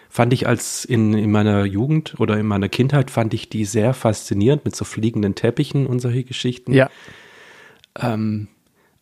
Fand 0.09 0.33
ich 0.33 0.47
als 0.47 0.85
in, 0.85 1.13
in 1.13 1.31
meiner 1.31 1.65
Jugend 1.65 2.19
oder 2.19 2.37
in 2.37 2.45
meiner 2.45 2.69
Kindheit 2.69 3.09
fand 3.09 3.33
ich 3.33 3.49
die 3.49 3.65
sehr 3.65 3.93
faszinierend 3.93 4.65
mit 4.65 4.75
so 4.75 4.85
fliegenden 4.85 5.35
Teppichen 5.35 5.87
und 5.87 5.99
solche 5.99 6.23
Geschichten. 6.23 6.73
Ja. 6.73 6.89
Ähm, 7.99 8.49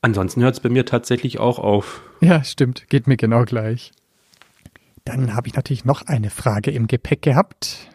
ansonsten 0.01 0.41
hört 0.43 0.53
es 0.53 0.59
bei 0.61 0.69
mir 0.69 0.85
tatsächlich 0.85 1.39
auch 1.39 1.59
auf. 1.59 2.01
Ja, 2.21 2.43
stimmt. 2.43 2.87
Geht 2.89 3.07
mir 3.07 3.17
genau 3.17 3.43
gleich. 3.43 3.91
Dann 5.03 5.35
habe 5.35 5.47
ich 5.47 5.55
natürlich 5.55 5.83
noch 5.83 6.03
eine 6.03 6.29
Frage 6.29 6.71
im 6.71 6.87
Gepäck 6.87 7.23
gehabt. 7.23 7.89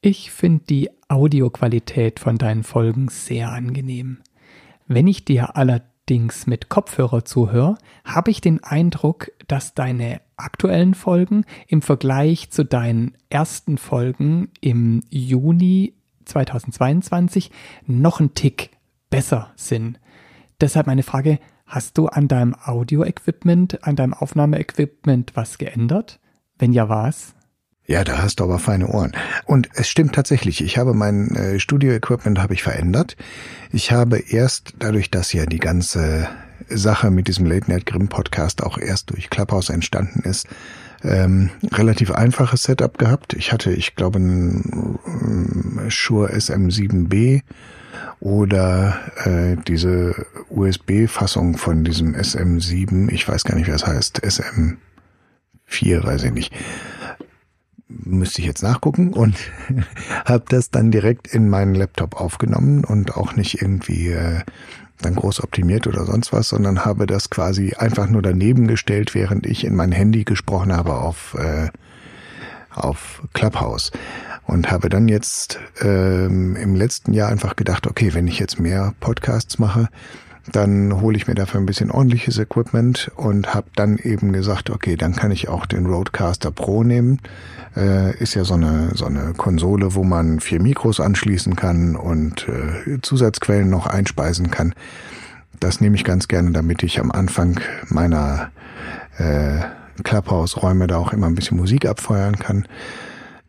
Ich 0.00 0.32
finde 0.32 0.64
die 0.68 0.90
Audioqualität 1.08 2.18
von 2.18 2.36
deinen 2.36 2.64
Folgen 2.64 3.08
sehr 3.08 3.52
angenehm. 3.52 4.18
Wenn 4.88 5.06
ich 5.06 5.24
dir 5.24 5.56
allerdings 5.56 5.91
allerdings 6.08 6.46
mit 6.46 6.68
Kopfhörer 6.68 7.24
zuhöre, 7.24 7.76
habe 8.04 8.30
ich 8.30 8.40
den 8.40 8.62
Eindruck, 8.62 9.30
dass 9.46 9.74
deine 9.74 10.20
aktuellen 10.36 10.94
Folgen 10.94 11.44
im 11.68 11.80
Vergleich 11.80 12.50
zu 12.50 12.64
deinen 12.64 13.16
ersten 13.30 13.78
Folgen 13.78 14.50
im 14.60 15.02
Juni 15.10 15.94
2022 16.24 17.50
noch 17.86 18.20
ein 18.20 18.34
Tick 18.34 18.70
besser 19.10 19.52
sind. 19.54 20.00
Deshalb 20.60 20.86
meine 20.86 21.02
Frage, 21.02 21.38
hast 21.66 21.96
du 21.98 22.08
an 22.08 22.28
deinem 22.28 22.56
Audio-Equipment, 22.62 23.84
an 23.84 23.96
deinem 23.96 24.14
Aufnahmeequipment 24.14 25.34
was 25.34 25.58
geändert? 25.58 26.20
Wenn 26.58 26.72
ja, 26.72 26.88
was? 26.88 27.34
Ja, 27.92 28.04
da 28.04 28.22
hast 28.22 28.40
du 28.40 28.44
aber 28.44 28.58
feine 28.58 28.86
Ohren. 28.86 29.12
Und 29.44 29.68
es 29.74 29.86
stimmt 29.86 30.14
tatsächlich, 30.14 30.64
ich 30.64 30.78
habe 30.78 30.94
mein 30.94 31.36
äh, 31.36 31.60
Studio-Equipment 31.60 32.38
habe 32.38 32.54
ich 32.54 32.62
verändert. 32.62 33.18
Ich 33.70 33.92
habe 33.92 34.18
erst, 34.18 34.72
dadurch, 34.78 35.10
dass 35.10 35.34
ja 35.34 35.44
die 35.44 35.58
ganze 35.58 36.26
Sache 36.70 37.10
mit 37.10 37.28
diesem 37.28 37.44
Late 37.44 37.70
Night 37.70 37.84
Grimm 37.84 38.08
Podcast 38.08 38.62
auch 38.62 38.78
erst 38.78 39.10
durch 39.10 39.28
Clubhouse 39.28 39.68
entstanden 39.68 40.20
ist, 40.20 40.48
ähm, 41.04 41.50
relativ 41.70 42.10
einfaches 42.12 42.62
Setup 42.62 42.96
gehabt. 42.96 43.34
Ich 43.34 43.52
hatte, 43.52 43.72
ich 43.72 43.94
glaube, 43.94 44.20
ein 44.20 44.98
ähm, 45.06 45.90
Shure 45.90 46.32
SM7B 46.32 47.42
oder 48.20 49.00
äh, 49.26 49.56
diese 49.68 50.14
USB-Fassung 50.48 51.58
von 51.58 51.84
diesem 51.84 52.14
SM7, 52.14 53.12
ich 53.12 53.28
weiß 53.28 53.44
gar 53.44 53.54
nicht, 53.54 53.66
wie 53.66 53.72
das 53.72 53.86
heißt, 53.86 54.24
SM4, 54.24 56.06
weiß 56.06 56.22
ich 56.22 56.32
nicht 56.32 56.54
müsste 58.04 58.40
ich 58.40 58.46
jetzt 58.46 58.62
nachgucken 58.62 59.12
und 59.12 59.36
habe 60.24 60.44
das 60.48 60.70
dann 60.70 60.90
direkt 60.90 61.28
in 61.28 61.48
meinen 61.48 61.74
Laptop 61.74 62.20
aufgenommen 62.20 62.84
und 62.84 63.16
auch 63.16 63.36
nicht 63.36 63.60
irgendwie 63.60 64.08
äh, 64.08 64.40
dann 65.00 65.16
groß 65.16 65.42
optimiert 65.42 65.86
oder 65.86 66.04
sonst 66.04 66.32
was, 66.32 66.48
sondern 66.48 66.84
habe 66.84 67.06
das 67.06 67.30
quasi 67.30 67.74
einfach 67.76 68.08
nur 68.08 68.22
daneben 68.22 68.68
gestellt, 68.68 69.14
während 69.14 69.46
ich 69.46 69.64
in 69.64 69.74
mein 69.74 69.92
Handy 69.92 70.24
gesprochen 70.24 70.72
habe 70.72 70.94
auf 70.94 71.34
äh, 71.34 71.68
auf 72.74 73.22
Clubhouse. 73.32 73.90
Und 74.44 74.70
habe 74.70 74.88
dann 74.88 75.08
jetzt 75.08 75.60
ähm, 75.80 76.56
im 76.56 76.74
letzten 76.74 77.12
Jahr 77.12 77.28
einfach 77.28 77.54
gedacht, 77.54 77.86
okay, 77.86 78.12
wenn 78.12 78.26
ich 78.26 78.38
jetzt 78.38 78.58
mehr 78.58 78.92
Podcasts 78.98 79.58
mache, 79.58 79.88
dann 80.50 81.00
hole 81.00 81.16
ich 81.16 81.28
mir 81.28 81.34
dafür 81.34 81.60
ein 81.60 81.66
bisschen 81.66 81.90
ordentliches 81.90 82.38
Equipment 82.38 83.10
und 83.14 83.54
habe 83.54 83.68
dann 83.76 83.98
eben 83.98 84.32
gesagt, 84.32 84.70
okay, 84.70 84.96
dann 84.96 85.14
kann 85.14 85.30
ich 85.30 85.48
auch 85.48 85.66
den 85.66 85.86
Roadcaster 85.86 86.50
Pro 86.50 86.82
nehmen. 86.82 87.20
Äh, 87.76 88.16
ist 88.16 88.34
ja 88.34 88.44
so 88.44 88.54
eine, 88.54 88.90
so 88.94 89.04
eine 89.06 89.34
Konsole, 89.34 89.94
wo 89.94 90.02
man 90.02 90.40
vier 90.40 90.60
Mikros 90.60 90.98
anschließen 90.98 91.54
kann 91.54 91.94
und 91.94 92.48
äh, 92.48 93.00
Zusatzquellen 93.02 93.70
noch 93.70 93.86
einspeisen 93.86 94.50
kann. 94.50 94.74
Das 95.60 95.80
nehme 95.80 95.94
ich 95.94 96.02
ganz 96.02 96.26
gerne, 96.26 96.50
damit 96.50 96.82
ich 96.82 96.98
am 96.98 97.12
Anfang 97.12 97.60
meiner 97.88 98.50
äh, 99.18 99.60
Clubhouse-Räume 100.02 100.88
da 100.88 100.96
auch 100.96 101.12
immer 101.12 101.28
ein 101.28 101.36
bisschen 101.36 101.56
Musik 101.56 101.86
abfeuern 101.86 102.36
kann. 102.38 102.66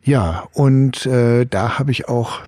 Ja, 0.02 0.44
und 0.52 1.06
äh, 1.06 1.44
da 1.44 1.78
habe 1.78 1.90
ich 1.90 2.08
auch 2.08 2.42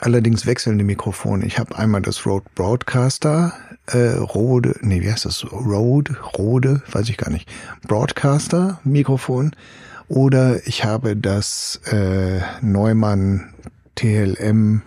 allerdings 0.00 0.46
wechselnde 0.46 0.84
Mikrofone. 0.84 1.46
Ich 1.46 1.58
habe 1.58 1.76
einmal 1.76 2.02
das 2.02 2.26
Rode 2.26 2.46
Broadcaster, 2.54 3.52
äh, 3.86 4.16
Rode, 4.16 4.76
nee, 4.80 5.02
wie 5.02 5.10
heißt 5.10 5.24
das? 5.24 5.44
Rode, 5.50 6.16
Rode, 6.38 6.82
weiß 6.90 7.08
ich 7.08 7.16
gar 7.16 7.30
nicht. 7.30 7.48
Broadcaster 7.86 8.80
Mikrofon. 8.84 9.52
Oder 10.08 10.66
ich 10.66 10.84
habe 10.84 11.16
das 11.16 11.80
äh, 11.90 12.40
Neumann 12.60 13.52
TLM 13.94 14.82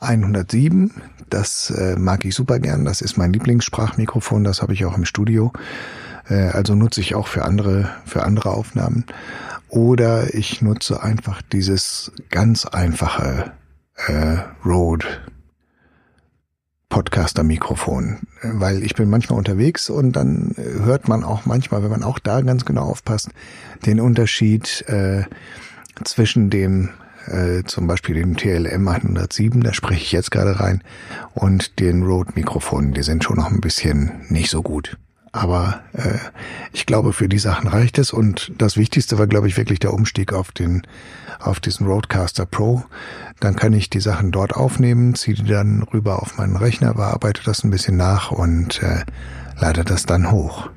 107. 0.00 0.92
Das 1.30 1.70
äh, 1.70 1.96
mag 1.96 2.24
ich 2.24 2.34
super 2.34 2.58
gern. 2.58 2.84
Das 2.84 3.00
ist 3.00 3.16
mein 3.16 3.32
Lieblingssprachmikrofon. 3.32 4.44
Das 4.44 4.62
habe 4.62 4.72
ich 4.72 4.84
auch 4.84 4.96
im 4.96 5.04
Studio. 5.04 5.52
Äh, 6.28 6.48
also 6.48 6.74
nutze 6.74 7.00
ich 7.00 7.14
auch 7.14 7.26
für 7.26 7.44
andere, 7.44 7.90
für 8.06 8.24
andere 8.24 8.50
Aufnahmen. 8.50 9.04
Oder 9.68 10.34
ich 10.34 10.62
nutze 10.62 11.02
einfach 11.02 11.42
dieses 11.42 12.12
ganz 12.30 12.64
einfache 12.64 13.52
äh, 14.06 14.38
Rode 14.64 15.06
Podcaster-Mikrofon, 16.88 18.18
weil 18.42 18.82
ich 18.82 18.94
bin 18.94 19.10
manchmal 19.10 19.38
unterwegs 19.38 19.90
und 19.90 20.12
dann 20.12 20.54
hört 20.56 21.08
man 21.08 21.22
auch 21.24 21.46
manchmal, 21.46 21.82
wenn 21.82 21.90
man 21.90 22.02
auch 22.02 22.18
da 22.18 22.40
ganz 22.40 22.64
genau 22.64 22.82
aufpasst, 22.82 23.28
den 23.86 24.00
Unterschied 24.00 24.84
äh, 24.88 25.24
zwischen 26.04 26.50
dem 26.50 26.90
äh, 27.26 27.62
zum 27.64 27.86
Beispiel 27.86 28.14
dem 28.14 28.36
TLM 28.36 28.88
107, 28.88 29.62
da 29.62 29.74
spreche 29.74 30.02
ich 30.02 30.12
jetzt 30.12 30.30
gerade 30.30 30.60
rein, 30.60 30.82
und 31.34 31.78
den 31.78 32.02
Rode-Mikrofonen, 32.02 32.94
die 32.94 33.02
sind 33.02 33.24
schon 33.24 33.36
noch 33.36 33.50
ein 33.50 33.60
bisschen 33.60 34.22
nicht 34.28 34.50
so 34.50 34.62
gut. 34.62 34.96
Aber 35.32 35.82
äh, 35.92 36.18
ich 36.72 36.86
glaube, 36.86 37.12
für 37.12 37.28
die 37.28 37.38
Sachen 37.38 37.68
reicht 37.68 37.98
es. 37.98 38.12
Und 38.12 38.52
das 38.58 38.76
Wichtigste 38.76 39.18
war, 39.18 39.26
glaube 39.26 39.48
ich, 39.48 39.56
wirklich 39.56 39.78
der 39.78 39.92
Umstieg 39.92 40.32
auf 40.32 40.52
den, 40.52 40.82
auf 41.38 41.60
diesen 41.60 41.86
Roadcaster 41.86 42.46
Pro. 42.46 42.84
Dann 43.40 43.56
kann 43.56 43.72
ich 43.72 43.90
die 43.90 44.00
Sachen 44.00 44.32
dort 44.32 44.54
aufnehmen, 44.54 45.14
ziehe 45.14 45.36
die 45.36 45.44
dann 45.44 45.82
rüber 45.82 46.22
auf 46.22 46.38
meinen 46.38 46.56
Rechner, 46.56 46.94
bearbeite 46.94 47.42
das 47.44 47.62
ein 47.64 47.70
bisschen 47.70 47.96
nach 47.96 48.30
und 48.30 48.82
äh, 48.82 49.04
lade 49.60 49.84
das 49.84 50.06
dann 50.06 50.30
hoch. 50.30 50.70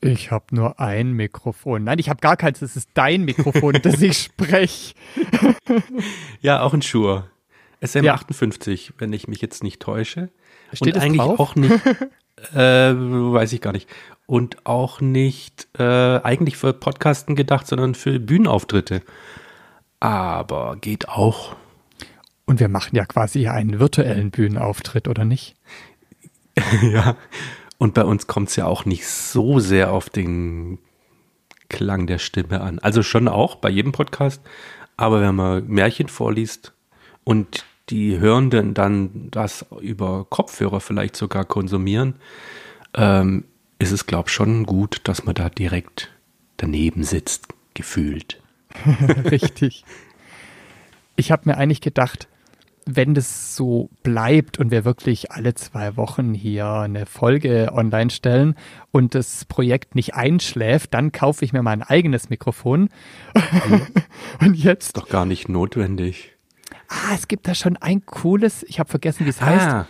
Ich 0.00 0.32
habe 0.32 0.46
nur 0.50 0.80
ein 0.80 1.12
Mikrofon. 1.12 1.84
Nein, 1.84 2.00
ich 2.00 2.08
habe 2.08 2.20
gar 2.20 2.36
keins. 2.36 2.58
Das 2.58 2.74
ist 2.74 2.88
dein 2.94 3.24
Mikrofon, 3.24 3.78
das 3.82 4.02
ich 4.02 4.18
spreche. 4.22 4.94
ja, 6.40 6.60
auch 6.60 6.74
ein 6.74 6.82
Shure. 6.82 7.30
SM58, 7.82 8.88
ja. 8.88 8.94
wenn 8.98 9.12
ich 9.12 9.28
mich 9.28 9.40
jetzt 9.40 9.62
nicht 9.62 9.80
täusche. 9.80 10.30
Steht 10.72 10.94
Und 10.96 11.02
eigentlich 11.02 11.20
drauf? 11.20 11.38
auch 11.38 11.54
nicht. 11.54 11.72
äh, 12.54 12.94
weiß 12.94 13.52
ich 13.52 13.60
gar 13.60 13.72
nicht. 13.72 13.88
Und 14.26 14.66
auch 14.66 15.00
nicht 15.00 15.68
äh, 15.78 15.82
eigentlich 15.82 16.56
für 16.56 16.72
Podcasten 16.72 17.36
gedacht, 17.36 17.66
sondern 17.66 17.94
für 17.94 18.18
Bühnenauftritte. 18.18 19.02
Aber 20.00 20.76
geht 20.80 21.08
auch. 21.08 21.56
Und 22.44 22.60
wir 22.60 22.68
machen 22.68 22.96
ja 22.96 23.04
quasi 23.04 23.48
einen 23.48 23.78
virtuellen 23.78 24.30
Bühnenauftritt, 24.30 25.08
oder 25.08 25.24
nicht? 25.24 25.54
ja. 26.82 27.16
Und 27.78 27.94
bei 27.94 28.04
uns 28.04 28.26
kommt 28.26 28.48
es 28.48 28.56
ja 28.56 28.66
auch 28.66 28.84
nicht 28.84 29.06
so 29.06 29.58
sehr 29.58 29.92
auf 29.92 30.08
den 30.10 30.78
Klang 31.68 32.06
der 32.06 32.18
Stimme 32.18 32.60
an. 32.60 32.78
Also 32.78 33.02
schon 33.02 33.28
auch 33.28 33.56
bei 33.56 33.70
jedem 33.70 33.92
Podcast. 33.92 34.42
Aber 34.96 35.20
wenn 35.20 35.34
man 35.34 35.66
Märchen 35.66 36.08
vorliest 36.08 36.72
und 37.24 37.64
die 37.92 38.18
Hörenden 38.18 38.72
dann 38.72 39.28
das 39.30 39.66
über 39.80 40.26
Kopfhörer 40.28 40.80
vielleicht 40.80 41.14
sogar 41.14 41.44
konsumieren, 41.44 42.14
ähm, 42.94 43.44
ist 43.78 43.92
es, 43.92 44.06
glaube 44.06 44.28
ich, 44.28 44.34
schon 44.34 44.64
gut, 44.64 45.02
dass 45.04 45.24
man 45.24 45.34
da 45.34 45.50
direkt 45.50 46.10
daneben 46.56 47.04
sitzt, 47.04 47.48
gefühlt. 47.74 48.40
Richtig. 49.30 49.84
Ich 51.16 51.30
habe 51.30 51.42
mir 51.44 51.58
eigentlich 51.58 51.82
gedacht, 51.82 52.28
wenn 52.86 53.14
das 53.14 53.54
so 53.54 53.90
bleibt 54.02 54.58
und 54.58 54.70
wir 54.70 54.84
wirklich 54.84 55.30
alle 55.30 55.54
zwei 55.54 55.96
Wochen 55.96 56.34
hier 56.34 56.66
eine 56.66 57.06
Folge 57.06 57.70
online 57.72 58.10
stellen 58.10 58.56
und 58.90 59.14
das 59.14 59.44
Projekt 59.44 59.94
nicht 59.94 60.14
einschläft, 60.14 60.94
dann 60.94 61.12
kaufe 61.12 61.44
ich 61.44 61.52
mir 61.52 61.62
mein 61.62 61.82
eigenes 61.82 62.30
Mikrofon. 62.30 62.88
und 64.40 64.56
jetzt. 64.56 64.86
Ist 64.86 64.96
doch 64.96 65.08
gar 65.08 65.26
nicht 65.26 65.48
notwendig. 65.48 66.31
Ah, 66.92 67.14
es 67.14 67.26
gibt 67.26 67.48
da 67.48 67.54
schon 67.54 67.76
ein 67.78 68.04
cooles, 68.04 68.64
ich 68.64 68.78
habe 68.78 68.90
vergessen, 68.90 69.24
wie 69.24 69.30
es 69.30 69.40
ah. 69.40 69.46
heißt. 69.46 69.86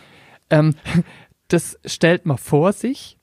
Ähm, 0.50 0.74
das 1.48 1.78
stellt 1.84 2.26
man 2.26 2.38
vor 2.38 2.72
sich 2.72 3.18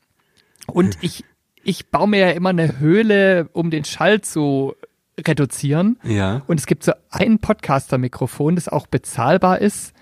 und 0.67 0.97
ich, 1.01 1.23
ich 1.63 1.87
baue 1.87 2.07
mir 2.07 2.19
ja 2.19 2.29
immer 2.31 2.49
eine 2.49 2.79
Höhle, 2.79 3.49
um 3.53 3.71
den 3.71 3.85
Schall 3.85 4.21
zu 4.21 4.75
reduzieren. 5.17 5.97
Ja. 6.03 6.43
Und 6.47 6.59
es 6.59 6.65
gibt 6.65 6.83
so 6.83 6.91
ein 7.09 7.39
Podcaster-Mikrofon, 7.39 8.55
das 8.55 8.67
auch 8.67 8.87
bezahlbar 8.87 9.59
ist. 9.59 9.93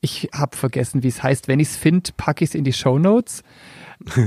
Ich 0.00 0.30
habe 0.32 0.56
vergessen, 0.56 1.02
wie 1.02 1.08
es 1.08 1.22
heißt. 1.22 1.48
Wenn 1.48 1.60
ich 1.60 1.68
es 1.68 1.76
finde, 1.76 2.10
packe 2.16 2.44
ich 2.44 2.50
es 2.50 2.54
in 2.54 2.64
die 2.64 2.72
Show 2.72 2.98
Notes. 2.98 3.42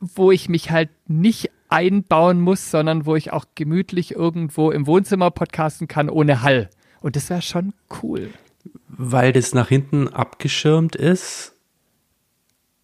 wo 0.00 0.30
ich 0.30 0.48
mich 0.48 0.70
halt 0.70 0.90
nicht 1.06 1.50
einbauen 1.68 2.40
muss, 2.40 2.70
sondern 2.70 3.06
wo 3.06 3.16
ich 3.16 3.32
auch 3.32 3.46
gemütlich 3.54 4.14
irgendwo 4.14 4.70
im 4.70 4.86
Wohnzimmer 4.86 5.30
podcasten 5.30 5.88
kann 5.88 6.08
ohne 6.08 6.42
Hall. 6.42 6.70
Und 7.00 7.16
das 7.16 7.30
wäre 7.30 7.42
schon 7.42 7.72
cool. 8.02 8.30
Weil 8.88 9.32
das 9.32 9.54
nach 9.54 9.68
hinten 9.68 10.08
abgeschirmt 10.08 10.96
ist? 10.96 11.54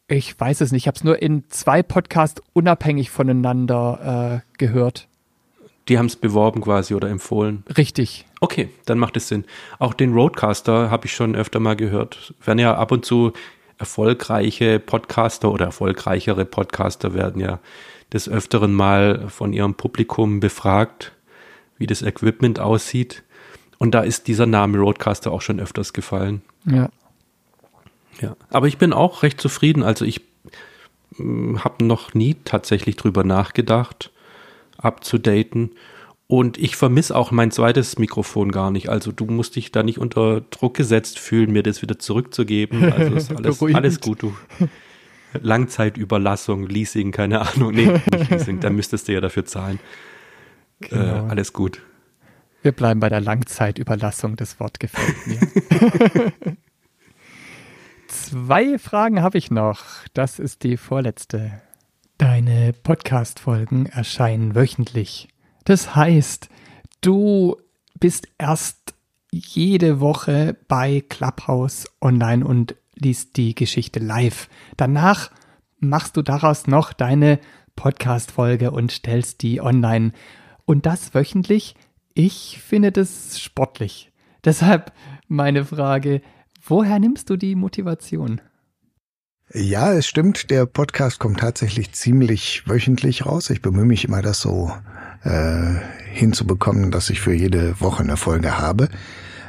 Ich 0.06 0.38
weiß 0.38 0.60
es 0.60 0.70
nicht. 0.70 0.82
Ich 0.82 0.86
habe 0.86 0.96
es 0.96 1.04
nur 1.04 1.20
in 1.20 1.44
zwei 1.48 1.82
Podcasts 1.82 2.42
unabhängig 2.52 3.10
voneinander 3.10 4.42
äh, 4.44 4.58
gehört. 4.58 5.08
Die 5.88 5.98
haben 5.98 6.06
es 6.06 6.16
beworben 6.16 6.60
quasi 6.62 6.94
oder 6.94 7.08
empfohlen. 7.10 7.64
Richtig. 7.76 8.26
Okay, 8.40 8.70
dann 8.86 8.98
macht 8.98 9.16
es 9.16 9.28
Sinn. 9.28 9.44
Auch 9.78 9.94
den 9.94 10.14
Roadcaster 10.14 10.90
habe 10.90 11.06
ich 11.06 11.14
schon 11.14 11.34
öfter 11.34 11.60
mal 11.60 11.76
gehört. 11.76 12.34
Werden 12.44 12.58
ja 12.58 12.74
ab 12.74 12.92
und 12.92 13.04
zu 13.04 13.32
erfolgreiche 13.78 14.78
Podcaster 14.78 15.50
oder 15.50 15.66
erfolgreichere 15.66 16.44
Podcaster 16.44 17.12
werden 17.14 17.40
ja 17.40 17.60
des 18.12 18.28
Öfteren 18.28 18.72
mal 18.72 19.28
von 19.28 19.52
ihrem 19.52 19.74
Publikum 19.74 20.40
befragt, 20.40 21.12
wie 21.76 21.86
das 21.86 22.02
Equipment 22.02 22.60
aussieht. 22.60 23.24
Und 23.84 23.90
da 23.90 24.00
ist 24.00 24.28
dieser 24.28 24.46
Name 24.46 24.78
Roadcaster 24.78 25.30
auch 25.30 25.42
schon 25.42 25.60
öfters 25.60 25.92
gefallen. 25.92 26.40
Ja. 26.64 26.88
Ja, 28.18 28.34
aber 28.48 28.66
ich 28.66 28.78
bin 28.78 28.94
auch 28.94 29.22
recht 29.22 29.38
zufrieden. 29.38 29.82
Also 29.82 30.06
ich 30.06 30.22
hm, 31.16 31.62
habe 31.62 31.84
noch 31.84 32.14
nie 32.14 32.34
tatsächlich 32.46 32.96
drüber 32.96 33.24
nachgedacht, 33.24 34.10
abzudaten. 34.78 35.72
Und 36.28 36.56
ich 36.56 36.76
vermisse 36.76 37.14
auch 37.14 37.30
mein 37.30 37.50
zweites 37.50 37.98
Mikrofon 37.98 38.52
gar 38.52 38.70
nicht. 38.70 38.88
Also 38.88 39.12
du 39.12 39.26
musst 39.26 39.54
dich 39.54 39.70
da 39.70 39.82
nicht 39.82 39.98
unter 39.98 40.40
Druck 40.40 40.72
gesetzt 40.72 41.18
fühlen, 41.18 41.52
mir 41.52 41.62
das 41.62 41.82
wieder 41.82 41.98
zurückzugeben. 41.98 42.90
Also 42.90 43.14
ist 43.14 43.32
alles, 43.36 43.62
alles 43.62 44.00
gut. 44.00 44.22
Du. 44.22 44.34
Langzeitüberlassung, 45.42 46.66
Leasing, 46.66 47.12
keine 47.12 47.42
Ahnung. 47.42 47.74
Nee, 47.74 47.88
nicht 47.88 48.30
Leasing, 48.30 48.60
da 48.60 48.70
müsstest 48.70 49.08
du 49.08 49.12
ja 49.12 49.20
dafür 49.20 49.44
zahlen. 49.44 49.78
Genau. 50.80 51.26
Äh, 51.26 51.28
alles 51.28 51.52
gut. 51.52 51.82
Wir 52.64 52.72
bleiben 52.72 52.98
bei 52.98 53.10
der 53.10 53.20
Langzeitüberlassung. 53.20 54.36
Das 54.36 54.58
Wort 54.58 54.80
gefällt 54.80 55.26
mir. 55.26 56.32
Zwei 58.08 58.78
Fragen 58.78 59.20
habe 59.20 59.36
ich 59.36 59.50
noch. 59.50 59.84
Das 60.14 60.38
ist 60.38 60.62
die 60.62 60.78
vorletzte. 60.78 61.60
Deine 62.16 62.72
Podcast-Folgen 62.72 63.84
erscheinen 63.84 64.54
wöchentlich. 64.54 65.28
Das 65.66 65.94
heißt, 65.94 66.48
du 67.02 67.58
bist 68.00 68.28
erst 68.38 68.94
jede 69.30 70.00
Woche 70.00 70.56
bei 70.66 71.04
Clubhouse 71.06 71.86
online 72.00 72.46
und 72.46 72.76
liest 72.94 73.36
die 73.36 73.54
Geschichte 73.54 74.00
live. 74.00 74.48
Danach 74.78 75.30
machst 75.80 76.16
du 76.16 76.22
daraus 76.22 76.66
noch 76.66 76.94
deine 76.94 77.40
Podcast-Folge 77.76 78.70
und 78.70 78.90
stellst 78.90 79.42
die 79.42 79.60
online. 79.60 80.12
Und 80.64 80.86
das 80.86 81.12
wöchentlich? 81.12 81.74
Ich 82.14 82.60
finde 82.64 82.92
das 82.92 83.40
sportlich. 83.40 84.12
Deshalb 84.44 84.92
meine 85.26 85.64
Frage, 85.64 86.22
woher 86.64 87.00
nimmst 87.00 87.28
du 87.28 87.36
die 87.36 87.56
Motivation? 87.56 88.40
Ja, 89.52 89.92
es 89.92 90.06
stimmt. 90.06 90.50
Der 90.50 90.64
Podcast 90.66 91.18
kommt 91.18 91.40
tatsächlich 91.40 91.92
ziemlich 91.92 92.68
wöchentlich 92.68 93.26
raus. 93.26 93.50
Ich 93.50 93.62
bemühe 93.62 93.84
mich 93.84 94.04
immer, 94.04 94.22
das 94.22 94.40
so 94.40 94.72
äh, 95.24 95.74
hinzubekommen, 96.12 96.92
dass 96.92 97.10
ich 97.10 97.20
für 97.20 97.34
jede 97.34 97.80
Woche 97.80 98.04
eine 98.04 98.16
Folge 98.16 98.58
habe. 98.58 98.88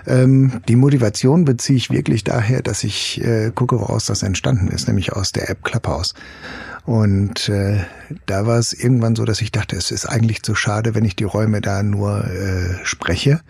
Ähm, 0.07 0.61
die 0.67 0.75
Motivation 0.75 1.45
beziehe 1.45 1.77
ich 1.77 1.89
wirklich 1.89 2.23
daher, 2.23 2.61
dass 2.61 2.83
ich 2.83 3.23
äh, 3.23 3.51
gucke, 3.53 3.79
woraus 3.79 4.05
das 4.05 4.23
entstanden 4.23 4.67
ist, 4.67 4.87
nämlich 4.87 5.13
aus 5.13 5.31
der 5.31 5.49
App 5.49 5.63
Clubhouse. 5.63 6.13
Und 6.85 7.49
äh, 7.49 7.79
da 8.27 8.45
war 8.45 8.59
es 8.59 8.71
irgendwann 8.73 9.15
so, 9.15 9.25
dass 9.25 9.41
ich 9.41 9.51
dachte, 9.51 9.75
es 9.75 9.91
ist 9.91 10.05
eigentlich 10.05 10.43
zu 10.43 10.53
schade, 10.53 10.93
wenn 10.93 11.05
ich 11.05 11.15
die 11.15 11.23
Räume 11.23 11.61
da 11.61 11.81
nur 11.81 12.25
äh, 12.25 12.85
spreche. 12.85 13.41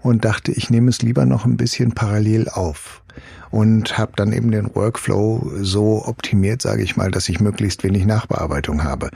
Und 0.00 0.24
dachte, 0.24 0.52
ich 0.52 0.70
nehme 0.70 0.90
es 0.90 1.02
lieber 1.02 1.26
noch 1.26 1.44
ein 1.44 1.56
bisschen 1.56 1.92
parallel 1.92 2.48
auf 2.48 3.02
und 3.50 3.98
habe 3.98 4.12
dann 4.16 4.32
eben 4.32 4.50
den 4.50 4.74
Workflow 4.74 5.50
so 5.60 6.04
optimiert, 6.06 6.62
sage 6.62 6.82
ich 6.82 6.96
mal, 6.96 7.10
dass 7.10 7.28
ich 7.28 7.40
möglichst 7.40 7.82
wenig 7.82 8.06
Nachbearbeitung 8.06 8.84
habe. 8.84 9.10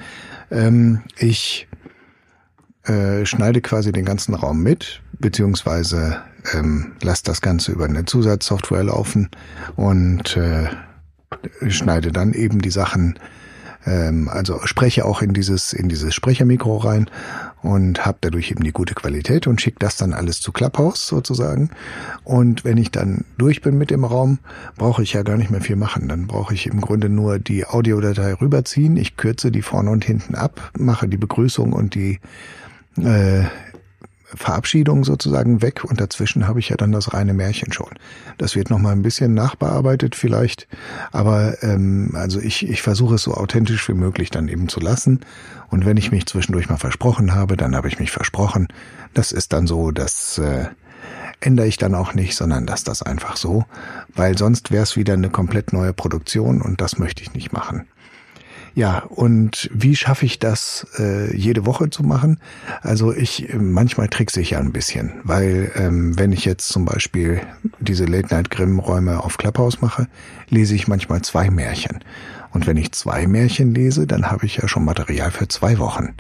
Ähm, 0.50 1.02
ich 1.18 1.68
äh, 2.84 3.24
schneide 3.26 3.60
quasi 3.60 3.92
den 3.92 4.04
ganzen 4.04 4.34
Raum 4.34 4.62
mit, 4.62 5.02
beziehungsweise 5.18 6.22
ähm, 6.52 6.92
lasse 7.02 7.22
das 7.24 7.40
Ganze 7.40 7.72
über 7.72 7.84
eine 7.84 8.04
Zusatzsoftware 8.04 8.84
laufen 8.84 9.28
und 9.76 10.36
äh, 10.36 10.68
schneide 11.68 12.12
dann 12.12 12.32
eben 12.32 12.60
die 12.60 12.70
Sachen, 12.70 13.18
ähm, 13.86 14.28
also 14.28 14.60
spreche 14.64 15.04
auch 15.04 15.22
in 15.22 15.32
dieses 15.32 15.72
in 15.72 15.88
dieses 15.88 16.14
Sprechermikro 16.14 16.76
rein 16.78 17.08
und 17.62 18.04
habe 18.04 18.18
dadurch 18.20 18.50
eben 18.50 18.64
die 18.64 18.72
gute 18.72 18.94
Qualität 18.94 19.46
und 19.46 19.60
schicke 19.60 19.78
das 19.78 19.96
dann 19.96 20.12
alles 20.12 20.40
zu 20.40 20.52
Clubhouse 20.52 21.06
sozusagen. 21.06 21.70
Und 22.24 22.64
wenn 22.64 22.76
ich 22.76 22.90
dann 22.90 23.24
durch 23.38 23.62
bin 23.62 23.78
mit 23.78 23.90
dem 23.90 24.04
Raum, 24.04 24.38
brauche 24.76 25.02
ich 25.02 25.12
ja 25.12 25.22
gar 25.22 25.36
nicht 25.36 25.50
mehr 25.50 25.60
viel 25.60 25.76
machen. 25.76 26.08
Dann 26.08 26.26
brauche 26.26 26.54
ich 26.54 26.66
im 26.66 26.80
Grunde 26.80 27.08
nur 27.08 27.38
die 27.38 27.64
Audiodatei 27.64 28.34
rüberziehen. 28.34 28.96
Ich 28.96 29.16
kürze 29.16 29.52
die 29.52 29.62
vorne 29.62 29.90
und 29.90 30.04
hinten 30.04 30.34
ab, 30.34 30.72
mache 30.76 31.08
die 31.08 31.16
Begrüßung 31.16 31.72
und 31.72 31.94
die 31.94 32.18
äh, 32.98 33.44
Verabschiedung 34.34 35.04
sozusagen 35.04 35.62
weg 35.62 35.84
und 35.84 36.00
dazwischen 36.00 36.46
habe 36.46 36.58
ich 36.58 36.70
ja 36.70 36.76
dann 36.76 36.92
das 36.92 37.12
reine 37.12 37.34
Märchen 37.34 37.72
schon. 37.72 37.90
Das 38.38 38.56
wird 38.56 38.70
nochmal 38.70 38.92
ein 38.92 39.02
bisschen 39.02 39.34
nachbearbeitet 39.34 40.14
vielleicht, 40.16 40.68
aber 41.12 41.62
ähm, 41.62 42.12
also 42.14 42.40
ich, 42.40 42.68
ich 42.68 42.82
versuche 42.82 43.16
es 43.16 43.22
so 43.22 43.34
authentisch 43.34 43.86
wie 43.88 43.94
möglich 43.94 44.30
dann 44.30 44.48
eben 44.48 44.68
zu 44.68 44.80
lassen. 44.80 45.20
Und 45.70 45.84
wenn 45.84 45.96
ich 45.96 46.10
mich 46.10 46.26
zwischendurch 46.26 46.68
mal 46.68 46.78
versprochen 46.78 47.34
habe, 47.34 47.56
dann 47.56 47.76
habe 47.76 47.88
ich 47.88 47.98
mich 47.98 48.10
versprochen. 48.10 48.68
Das 49.14 49.32
ist 49.32 49.52
dann 49.52 49.66
so, 49.66 49.90
das 49.90 50.38
äh, 50.38 50.66
ändere 51.40 51.66
ich 51.66 51.76
dann 51.76 51.94
auch 51.94 52.14
nicht, 52.14 52.34
sondern 52.36 52.66
lasse 52.66 52.84
das 52.84 53.02
einfach 53.02 53.36
so, 53.36 53.64
weil 54.14 54.38
sonst 54.38 54.70
wäre 54.70 54.82
es 54.82 54.96
wieder 54.96 55.14
eine 55.14 55.30
komplett 55.30 55.72
neue 55.72 55.92
Produktion 55.92 56.62
und 56.62 56.80
das 56.80 56.98
möchte 56.98 57.22
ich 57.22 57.34
nicht 57.34 57.52
machen. 57.52 57.86
Ja, 58.74 59.00
und 59.00 59.68
wie 59.72 59.94
schaffe 59.96 60.24
ich 60.24 60.38
das 60.38 60.86
äh, 60.98 61.36
jede 61.36 61.66
Woche 61.66 61.90
zu 61.90 62.02
machen? 62.02 62.38
Also 62.80 63.12
ich 63.12 63.52
manchmal 63.54 64.08
trickse 64.08 64.40
ich 64.40 64.50
ja 64.50 64.60
ein 64.60 64.72
bisschen, 64.72 65.20
weil 65.24 65.70
ähm, 65.74 66.18
wenn 66.18 66.32
ich 66.32 66.46
jetzt 66.46 66.68
zum 66.68 66.86
Beispiel 66.86 67.40
diese 67.80 68.06
Late 68.06 68.34
Night 68.34 68.50
Grimm 68.50 68.78
Räume 68.78 69.22
auf 69.22 69.36
Clubhouse 69.36 69.82
mache, 69.82 70.08
lese 70.48 70.74
ich 70.74 70.88
manchmal 70.88 71.20
zwei 71.20 71.50
Märchen. 71.50 72.00
Und 72.52 72.66
wenn 72.66 72.76
ich 72.76 72.92
zwei 72.92 73.26
Märchen 73.26 73.74
lese, 73.74 74.06
dann 74.06 74.30
habe 74.30 74.46
ich 74.46 74.56
ja 74.56 74.68
schon 74.68 74.84
Material 74.84 75.30
für 75.30 75.48
zwei 75.48 75.78
Wochen. 75.78 76.14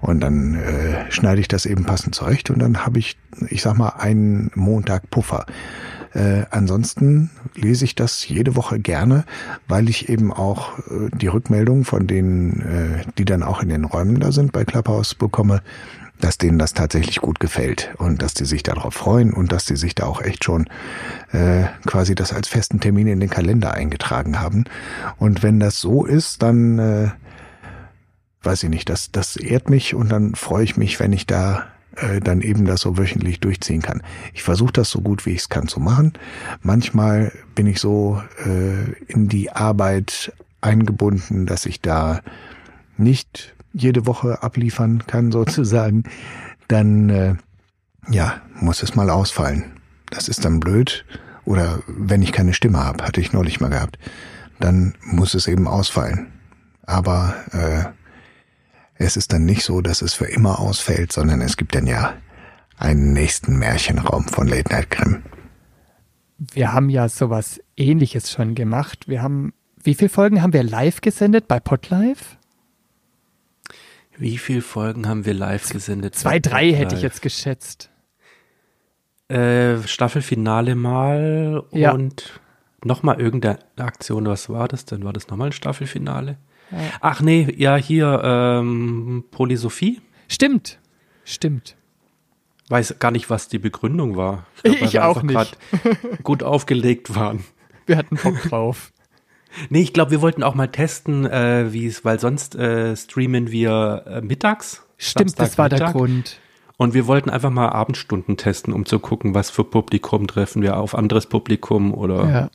Und 0.00 0.20
dann 0.20 0.54
äh, 0.54 1.10
schneide 1.10 1.40
ich 1.42 1.48
das 1.48 1.66
eben 1.66 1.84
passend 1.84 2.14
zurecht 2.14 2.48
und 2.48 2.58
dann 2.60 2.86
habe 2.86 2.98
ich, 2.98 3.18
ich 3.48 3.60
sag 3.60 3.76
mal, 3.76 3.90
einen 3.90 4.50
Montag 4.54 5.10
Puffer. 5.10 5.44
Äh, 6.12 6.44
ansonsten 6.50 7.30
lese 7.54 7.84
ich 7.84 7.94
das 7.94 8.26
jede 8.26 8.56
Woche 8.56 8.80
gerne, 8.80 9.24
weil 9.68 9.88
ich 9.88 10.08
eben 10.08 10.32
auch 10.32 10.78
äh, 10.78 11.08
die 11.14 11.28
Rückmeldungen 11.28 11.84
von 11.84 12.06
denen, 12.06 12.60
äh, 12.60 13.04
die 13.18 13.24
dann 13.24 13.42
auch 13.42 13.62
in 13.62 13.68
den 13.68 13.84
Räumen 13.84 14.18
da 14.18 14.32
sind 14.32 14.52
bei 14.52 14.64
Clubhouse 14.64 15.14
bekomme, 15.14 15.62
dass 16.20 16.38
denen 16.38 16.58
das 16.58 16.74
tatsächlich 16.74 17.20
gut 17.20 17.40
gefällt 17.40 17.90
und 17.98 18.22
dass 18.22 18.34
die 18.34 18.44
sich 18.44 18.62
darauf 18.62 18.94
freuen 18.94 19.32
und 19.32 19.52
dass 19.52 19.64
die 19.64 19.76
sich 19.76 19.94
da 19.94 20.06
auch 20.06 20.20
echt 20.20 20.44
schon 20.44 20.68
äh, 21.32 21.64
quasi 21.86 22.14
das 22.14 22.32
als 22.32 22.48
festen 22.48 22.80
Termin 22.80 23.06
in 23.06 23.20
den 23.20 23.30
Kalender 23.30 23.72
eingetragen 23.74 24.40
haben. 24.40 24.64
Und 25.18 25.42
wenn 25.42 25.60
das 25.60 25.80
so 25.80 26.04
ist, 26.04 26.42
dann 26.42 26.78
äh, 26.78 27.10
weiß 28.42 28.62
ich 28.64 28.70
nicht, 28.70 28.88
das, 28.88 29.12
das 29.12 29.36
ehrt 29.36 29.70
mich 29.70 29.94
und 29.94 30.10
dann 30.10 30.34
freue 30.34 30.64
ich 30.64 30.76
mich, 30.76 31.00
wenn 31.00 31.12
ich 31.12 31.26
da 31.26 31.66
äh, 31.96 32.20
dann 32.20 32.40
eben 32.40 32.64
das 32.64 32.82
so 32.82 32.98
wöchentlich 32.98 33.40
durchziehen 33.40 33.82
kann. 33.82 34.02
Ich 34.32 34.42
versuche 34.42 34.72
das 34.72 34.90
so 34.90 35.00
gut 35.00 35.26
wie 35.26 35.30
ich 35.30 35.40
es 35.40 35.48
kann 35.48 35.68
zu 35.68 35.80
machen. 35.80 36.12
Manchmal 36.62 37.32
bin 37.54 37.66
ich 37.66 37.80
so 37.80 38.22
äh, 38.44 38.92
in 39.06 39.28
die 39.28 39.50
Arbeit 39.50 40.32
eingebunden, 40.60 41.46
dass 41.46 41.66
ich 41.66 41.80
da 41.80 42.20
nicht 42.96 43.54
jede 43.72 44.06
Woche 44.06 44.42
abliefern 44.42 45.04
kann 45.06 45.32
sozusagen. 45.32 46.04
Dann 46.68 47.10
äh, 47.10 47.34
ja 48.08 48.40
muss 48.60 48.82
es 48.82 48.94
mal 48.94 49.10
ausfallen. 49.10 49.64
Das 50.10 50.28
ist 50.28 50.44
dann 50.44 50.60
blöd. 50.60 51.04
Oder 51.44 51.80
wenn 51.86 52.22
ich 52.22 52.32
keine 52.32 52.52
Stimme 52.52 52.84
habe, 52.84 53.04
hatte 53.04 53.20
ich 53.20 53.32
neulich 53.32 53.60
mal 53.60 53.70
gehabt, 53.70 53.98
dann 54.60 54.94
muss 55.02 55.34
es 55.34 55.48
eben 55.48 55.66
ausfallen. 55.66 56.28
Aber 56.84 57.34
äh, 57.52 57.84
es 59.00 59.16
ist 59.16 59.32
dann 59.32 59.46
nicht 59.46 59.64
so, 59.64 59.80
dass 59.80 60.02
es 60.02 60.12
für 60.12 60.26
immer 60.26 60.60
ausfällt, 60.60 61.10
sondern 61.10 61.40
es 61.40 61.56
gibt 61.56 61.74
dann 61.74 61.86
ja 61.86 62.14
einen 62.76 63.14
nächsten 63.14 63.58
Märchenraum 63.58 64.28
von 64.28 64.46
Late 64.46 64.70
Night 64.70 64.90
Grimm. 64.90 65.22
Wir 66.36 66.74
haben 66.74 66.90
ja 66.90 67.08
sowas 67.08 67.60
ähnliches 67.76 68.30
schon 68.30 68.54
gemacht. 68.54 69.08
Wir 69.08 69.22
haben, 69.22 69.54
wie 69.82 69.94
viele 69.94 70.10
Folgen 70.10 70.42
haben 70.42 70.52
wir 70.52 70.62
live 70.62 71.00
gesendet 71.00 71.48
bei 71.48 71.60
Podlife? 71.60 72.36
Wie 74.18 74.36
viele 74.36 74.60
Folgen 74.60 75.08
haben 75.08 75.24
wir 75.24 75.34
live 75.34 75.70
gesendet? 75.70 76.14
Zwei, 76.14 76.38
drei 76.38 76.70
hätte 76.72 76.94
ich 76.94 77.02
jetzt 77.02 77.22
geschätzt. 77.22 77.90
Äh, 79.28 79.82
Staffelfinale 79.86 80.74
mal 80.74 81.64
ja. 81.72 81.92
und 81.92 82.38
nochmal 82.84 83.18
irgendeine 83.18 83.60
Aktion. 83.76 84.26
Was 84.26 84.50
war 84.50 84.68
das 84.68 84.84
denn? 84.84 85.04
War 85.04 85.14
das 85.14 85.28
nochmal 85.28 85.48
ein 85.48 85.52
Staffelfinale? 85.52 86.36
Ach 87.00 87.20
nee, 87.20 87.52
ja, 87.56 87.76
hier 87.76 88.20
ähm, 88.24 89.24
Polysophie. 89.30 90.00
Stimmt, 90.28 90.78
stimmt. 91.24 91.76
Weiß 92.68 92.96
gar 93.00 93.10
nicht, 93.10 93.30
was 93.30 93.48
die 93.48 93.58
Begründung 93.58 94.16
war. 94.16 94.46
Ich, 94.62 94.80
ich 94.82 95.00
auch 95.00 95.22
nicht. 95.22 95.58
gut 96.22 96.42
aufgelegt 96.42 97.14
waren. 97.14 97.44
Wir 97.86 97.96
hatten 97.96 98.16
Bock 98.16 98.40
drauf. 98.42 98.92
Nee, 99.68 99.80
ich 99.80 99.92
glaube, 99.92 100.12
wir 100.12 100.20
wollten 100.20 100.44
auch 100.44 100.54
mal 100.54 100.68
testen, 100.68 101.26
äh, 101.26 101.72
wie 101.72 101.84
es, 101.86 102.04
weil 102.04 102.20
sonst 102.20 102.54
äh, 102.54 102.94
streamen 102.96 103.50
wir 103.50 104.04
äh, 104.06 104.20
mittags. 104.20 104.84
Stimmt, 104.96 105.30
Samstag, 105.30 105.44
das 105.44 105.58
war 105.58 105.64
Mittag. 105.64 105.78
der 105.78 105.92
Grund. 105.92 106.40
Und 106.76 106.94
wir 106.94 107.06
wollten 107.08 107.30
einfach 107.30 107.50
mal 107.50 107.68
Abendstunden 107.68 108.36
testen, 108.36 108.72
um 108.72 108.86
zu 108.86 109.00
gucken, 109.00 109.34
was 109.34 109.50
für 109.50 109.64
Publikum 109.64 110.28
treffen 110.28 110.62
wir 110.62 110.76
auf, 110.76 110.94
anderes 110.94 111.26
Publikum 111.26 111.92
oder. 111.92 112.30
Ja. 112.30 112.50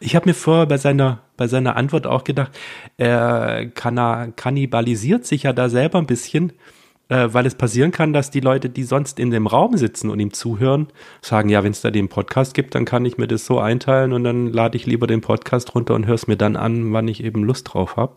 Ich 0.00 0.16
habe 0.16 0.28
mir 0.28 0.34
vorher 0.34 0.66
bei 0.66 0.78
seiner, 0.78 1.20
bei 1.36 1.46
seiner 1.46 1.76
Antwort 1.76 2.06
auch 2.06 2.24
gedacht, 2.24 2.58
er 2.96 3.66
kannibalisiert 3.70 5.26
sich 5.26 5.42
ja 5.42 5.52
da 5.52 5.68
selber 5.68 5.98
ein 5.98 6.06
bisschen, 6.06 6.54
äh, 7.10 7.28
weil 7.32 7.44
es 7.44 7.54
passieren 7.54 7.90
kann, 7.90 8.14
dass 8.14 8.30
die 8.30 8.40
Leute, 8.40 8.70
die 8.70 8.84
sonst 8.84 9.20
in 9.20 9.30
dem 9.30 9.46
Raum 9.46 9.76
sitzen 9.76 10.08
und 10.08 10.18
ihm 10.18 10.32
zuhören, 10.32 10.88
sagen, 11.20 11.50
ja, 11.50 11.62
wenn 11.62 11.72
es 11.72 11.82
da 11.82 11.90
den 11.90 12.08
Podcast 12.08 12.54
gibt, 12.54 12.74
dann 12.74 12.86
kann 12.86 13.04
ich 13.04 13.18
mir 13.18 13.26
das 13.26 13.44
so 13.44 13.58
einteilen 13.58 14.14
und 14.14 14.24
dann 14.24 14.46
lade 14.46 14.76
ich 14.76 14.86
lieber 14.86 15.06
den 15.06 15.20
Podcast 15.20 15.74
runter 15.74 15.94
und 15.94 16.06
höre 16.06 16.14
es 16.14 16.26
mir 16.26 16.36
dann 16.36 16.56
an, 16.56 16.92
wann 16.92 17.06
ich 17.08 17.22
eben 17.22 17.44
Lust 17.44 17.72
drauf 17.72 17.96
habe. 17.96 18.14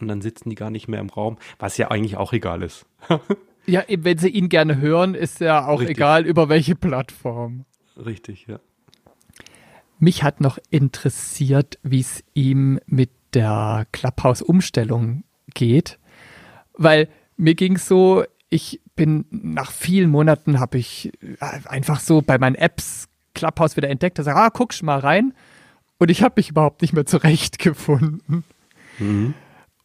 Und 0.00 0.08
dann 0.08 0.22
sitzen 0.22 0.48
die 0.48 0.56
gar 0.56 0.70
nicht 0.70 0.88
mehr 0.88 1.00
im 1.00 1.10
Raum, 1.10 1.36
was 1.58 1.76
ja 1.76 1.90
eigentlich 1.90 2.16
auch 2.16 2.32
egal 2.32 2.62
ist. 2.62 2.86
ja, 3.66 3.82
wenn 3.88 4.18
sie 4.18 4.28
ihn 4.28 4.48
gerne 4.48 4.80
hören, 4.80 5.14
ist 5.14 5.40
ja 5.40 5.66
auch 5.66 5.80
Richtig. 5.80 5.98
egal, 5.98 6.24
über 6.24 6.48
welche 6.48 6.74
Plattform. 6.74 7.64
Richtig, 7.96 8.46
ja. 8.46 8.58
Mich 9.98 10.22
hat 10.22 10.40
noch 10.40 10.58
interessiert, 10.70 11.78
wie 11.82 12.00
es 12.00 12.24
ihm 12.34 12.80
mit 12.86 13.10
der 13.32 13.86
Clubhouse-Umstellung 13.92 15.24
geht, 15.52 15.98
weil 16.76 17.08
mir 17.36 17.54
ging 17.54 17.78
so, 17.78 18.24
ich 18.48 18.80
bin 18.96 19.26
nach 19.30 19.72
vielen 19.72 20.10
Monaten 20.10 20.60
habe 20.60 20.78
ich 20.78 21.12
äh, 21.22 21.36
einfach 21.66 22.00
so 22.00 22.22
bei 22.22 22.38
meinen 22.38 22.54
Apps 22.54 23.08
Clubhouse 23.34 23.76
wieder 23.76 23.88
entdeckt, 23.90 24.18
da 24.18 24.22
sage, 24.22 24.38
ah, 24.38 24.48
guckst 24.48 24.82
mal 24.82 24.98
rein. 24.98 25.34
Und 25.98 26.10
ich 26.10 26.22
habe 26.22 26.34
mich 26.36 26.50
überhaupt 26.50 26.82
nicht 26.82 26.92
mehr 26.92 27.06
zurechtgefunden. 27.06 28.44
Mhm. 28.98 29.34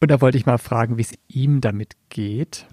Und 0.00 0.10
da 0.10 0.20
wollte 0.20 0.38
ich 0.38 0.46
mal 0.46 0.58
fragen, 0.58 0.96
wie 0.96 1.02
es 1.02 1.12
ihm 1.28 1.60
damit 1.60 1.96
geht. 2.08 2.66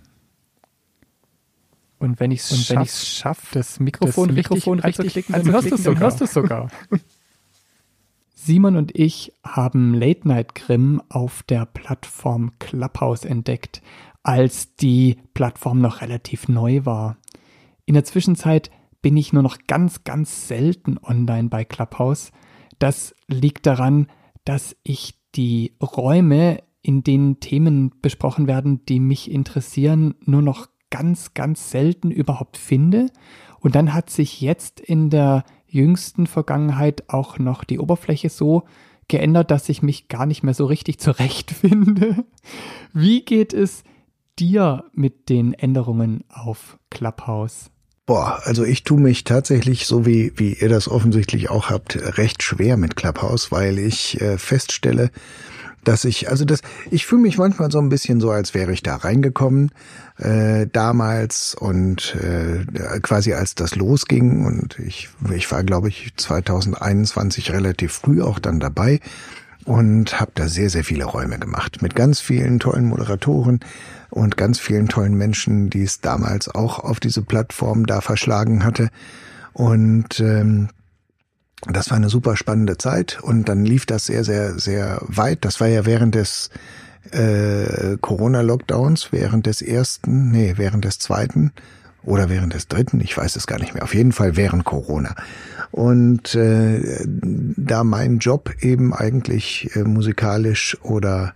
Und 2.00 2.20
wenn 2.20 2.32
ich 2.32 2.42
es 2.42 2.68
schaffe, 2.68 3.06
schaff, 3.06 3.50
das 3.52 3.80
Mikrofon, 3.80 4.28
das 4.28 4.36
Mikrofon 4.36 4.80
richtig, 4.80 5.16
richtig 5.16 5.26
dann 5.36 5.52
hörst 5.52 5.72
du 6.22 6.26
es 6.26 6.34
sogar. 6.34 6.70
Simon 8.48 8.78
und 8.78 8.98
ich 8.98 9.34
haben 9.44 9.94
Late 9.94 10.26
Night 10.26 10.56
Grimm 10.56 11.02
auf 11.10 11.44
der 11.44 11.66
Plattform 11.66 12.54
Clubhouse 12.60 13.26
entdeckt, 13.26 13.82
als 14.24 14.74
die 14.78 15.18
Plattform 15.34 15.82
noch 15.82 16.00
relativ 16.00 16.48
neu 16.48 16.86
war. 16.86 17.18
In 17.86 17.94
der 17.94 18.06
Zwischenzeit 18.06 18.72
bin 19.02 19.18
ich 19.18 19.34
nur 19.34 19.44
noch 19.44 19.58
ganz, 19.68 20.06
ganz 20.06 20.48
selten 20.48 20.98
online 20.98 21.50
bei 21.50 21.66
Clubhouse. 21.66 22.32
Das 22.80 23.14
liegt 23.28 23.66
daran, 23.66 24.08
dass 24.46 24.78
ich 24.82 25.16
die 25.36 25.74
Räume, 25.84 26.64
in 26.82 27.04
denen 27.04 27.42
Themen 27.42 28.00
besprochen 28.02 28.48
werden, 28.48 28.86
die 28.86 29.02
mich 29.02 29.30
interessieren, 29.30 30.16
nur 30.24 30.42
noch 30.42 30.68
ganz, 30.90 31.34
ganz 31.34 31.70
selten 31.70 32.12
überhaupt 32.12 32.56
finde. 32.56 33.08
Und 33.60 33.76
dann 33.76 33.94
hat 33.94 34.10
sich 34.10 34.40
jetzt 34.40 34.80
in 34.80 35.10
der 35.10 35.44
jüngsten 35.68 36.28
Vergangenheit 36.28 37.10
auch 37.10 37.40
noch 37.40 37.64
die 37.64 37.80
Oberfläche 37.80 38.30
so 38.30 38.64
geändert, 39.08 39.52
dass 39.52 39.70
ich 39.70 39.82
mich 39.82 40.08
gar 40.08 40.26
nicht 40.26 40.44
mehr 40.44 40.54
so 40.54 40.66
richtig 40.66 41.00
zurechtfinde. 41.00 42.26
Wie 42.94 43.24
geht 43.24 43.54
es 43.54 43.84
dir 44.40 44.86
mit 44.94 45.30
den 45.30 45.54
Änderungen 45.54 46.24
auf 46.30 46.78
Clubhouse? 46.90 47.72
Boah, 48.06 48.40
also 48.46 48.64
ich 48.64 48.86
tue 48.86 49.02
mich 49.02 49.26
tatsächlich, 49.26 49.86
so 49.86 50.06
wie, 50.06 50.32
wie 50.38 50.54
ihr 50.54 50.70
das 50.70 50.88
offensichtlich 50.88 51.50
auch 51.50 51.70
habt, 51.70 51.98
recht 52.18 52.42
schwer 52.42 52.78
mit 52.78 52.96
Clubhouse, 52.96 53.52
weil 53.52 53.78
ich 53.78 54.22
äh, 54.22 54.38
feststelle, 54.38 55.12
dass 55.88 56.04
ich, 56.04 56.30
also 56.30 56.44
das, 56.44 56.62
ich 56.92 57.06
fühle 57.06 57.22
mich 57.22 57.38
manchmal 57.38 57.72
so 57.72 57.80
ein 57.80 57.90
bisschen 57.90 58.20
so, 58.20 58.30
als 58.30 58.54
wäre 58.54 58.74
ich 58.74 58.84
da 58.84 58.98
reingekommen 58.98 59.72
äh, 60.18 60.68
damals 60.72 61.56
und 61.56 62.16
äh, 62.16 63.00
quasi 63.02 63.34
als 63.34 63.56
das 63.56 63.76
losging 63.76 64.46
und 64.46 64.78
ich, 64.80 65.10
ich 65.34 65.50
war, 65.52 65.64
glaube 65.64 65.88
ich, 65.88 66.12
2021 66.18 67.52
relativ 67.52 67.94
früh 67.94 68.22
auch 68.22 68.40
dann 68.40 68.60
dabei 68.60 69.00
und 69.64 70.20
habe 70.20 70.32
da 70.36 70.48
sehr, 70.48 70.70
sehr 70.70 70.84
viele 70.84 71.06
Räume 71.06 71.40
gemacht 71.40 71.82
mit 71.82 71.96
ganz 71.96 72.20
vielen 72.20 72.60
tollen 72.60 72.86
Moderatoren 72.86 73.60
und 74.10 74.38
ganz 74.38 74.60
vielen 74.60 74.88
tollen 74.88 75.16
Menschen, 75.16 75.70
die 75.70 75.84
es 75.84 76.02
damals 76.02 76.48
auch 76.50 76.80
auf 76.80 77.00
diese 77.00 77.22
Plattform 77.22 77.86
da 77.86 78.02
verschlagen 78.02 78.64
hatte. 78.64 78.90
Und 79.54 80.20
ähm, 80.20 80.70
das 81.66 81.90
war 81.90 81.98
eine 81.98 82.10
super 82.10 82.38
spannende 82.38 82.78
Zeit 82.78 83.20
und 83.22 83.50
dann 83.50 83.66
lief 83.66 83.86
das 83.86 84.06
sehr, 84.06 84.24
sehr, 84.24 84.60
sehr 84.60 85.00
weit. 85.02 85.44
Das 85.44 85.60
war 85.60 85.68
ja 85.68 85.86
während 85.86 86.16
des 86.16 86.50
äh, 87.12 87.98
Corona-Lockdowns, 88.00 89.12
während 89.12 89.46
des 89.48 89.62
ersten, 89.62 90.32
nee, 90.32 90.54
während 90.58 90.86
des 90.86 91.00
zweiten 91.00 91.52
oder 92.04 92.30
während 92.30 92.54
des 92.54 92.68
dritten, 92.68 93.02
ich 93.02 93.18
weiß 93.18 93.36
es 93.36 93.48
gar 93.48 93.60
nicht 93.60 93.74
mehr. 93.74 93.84
Auf 93.84 93.96
jeden 93.96 94.12
Fall 94.12 94.38
während 94.38 94.66
Corona. 94.66 95.16
Und 95.72 96.36
äh, 96.36 97.06
da 97.06 97.84
mein 97.84 98.20
Job 98.20 98.54
eben 98.62 98.94
eigentlich 98.94 99.76
äh, 99.76 99.84
musikalisch 99.84 100.78
oder 100.84 101.34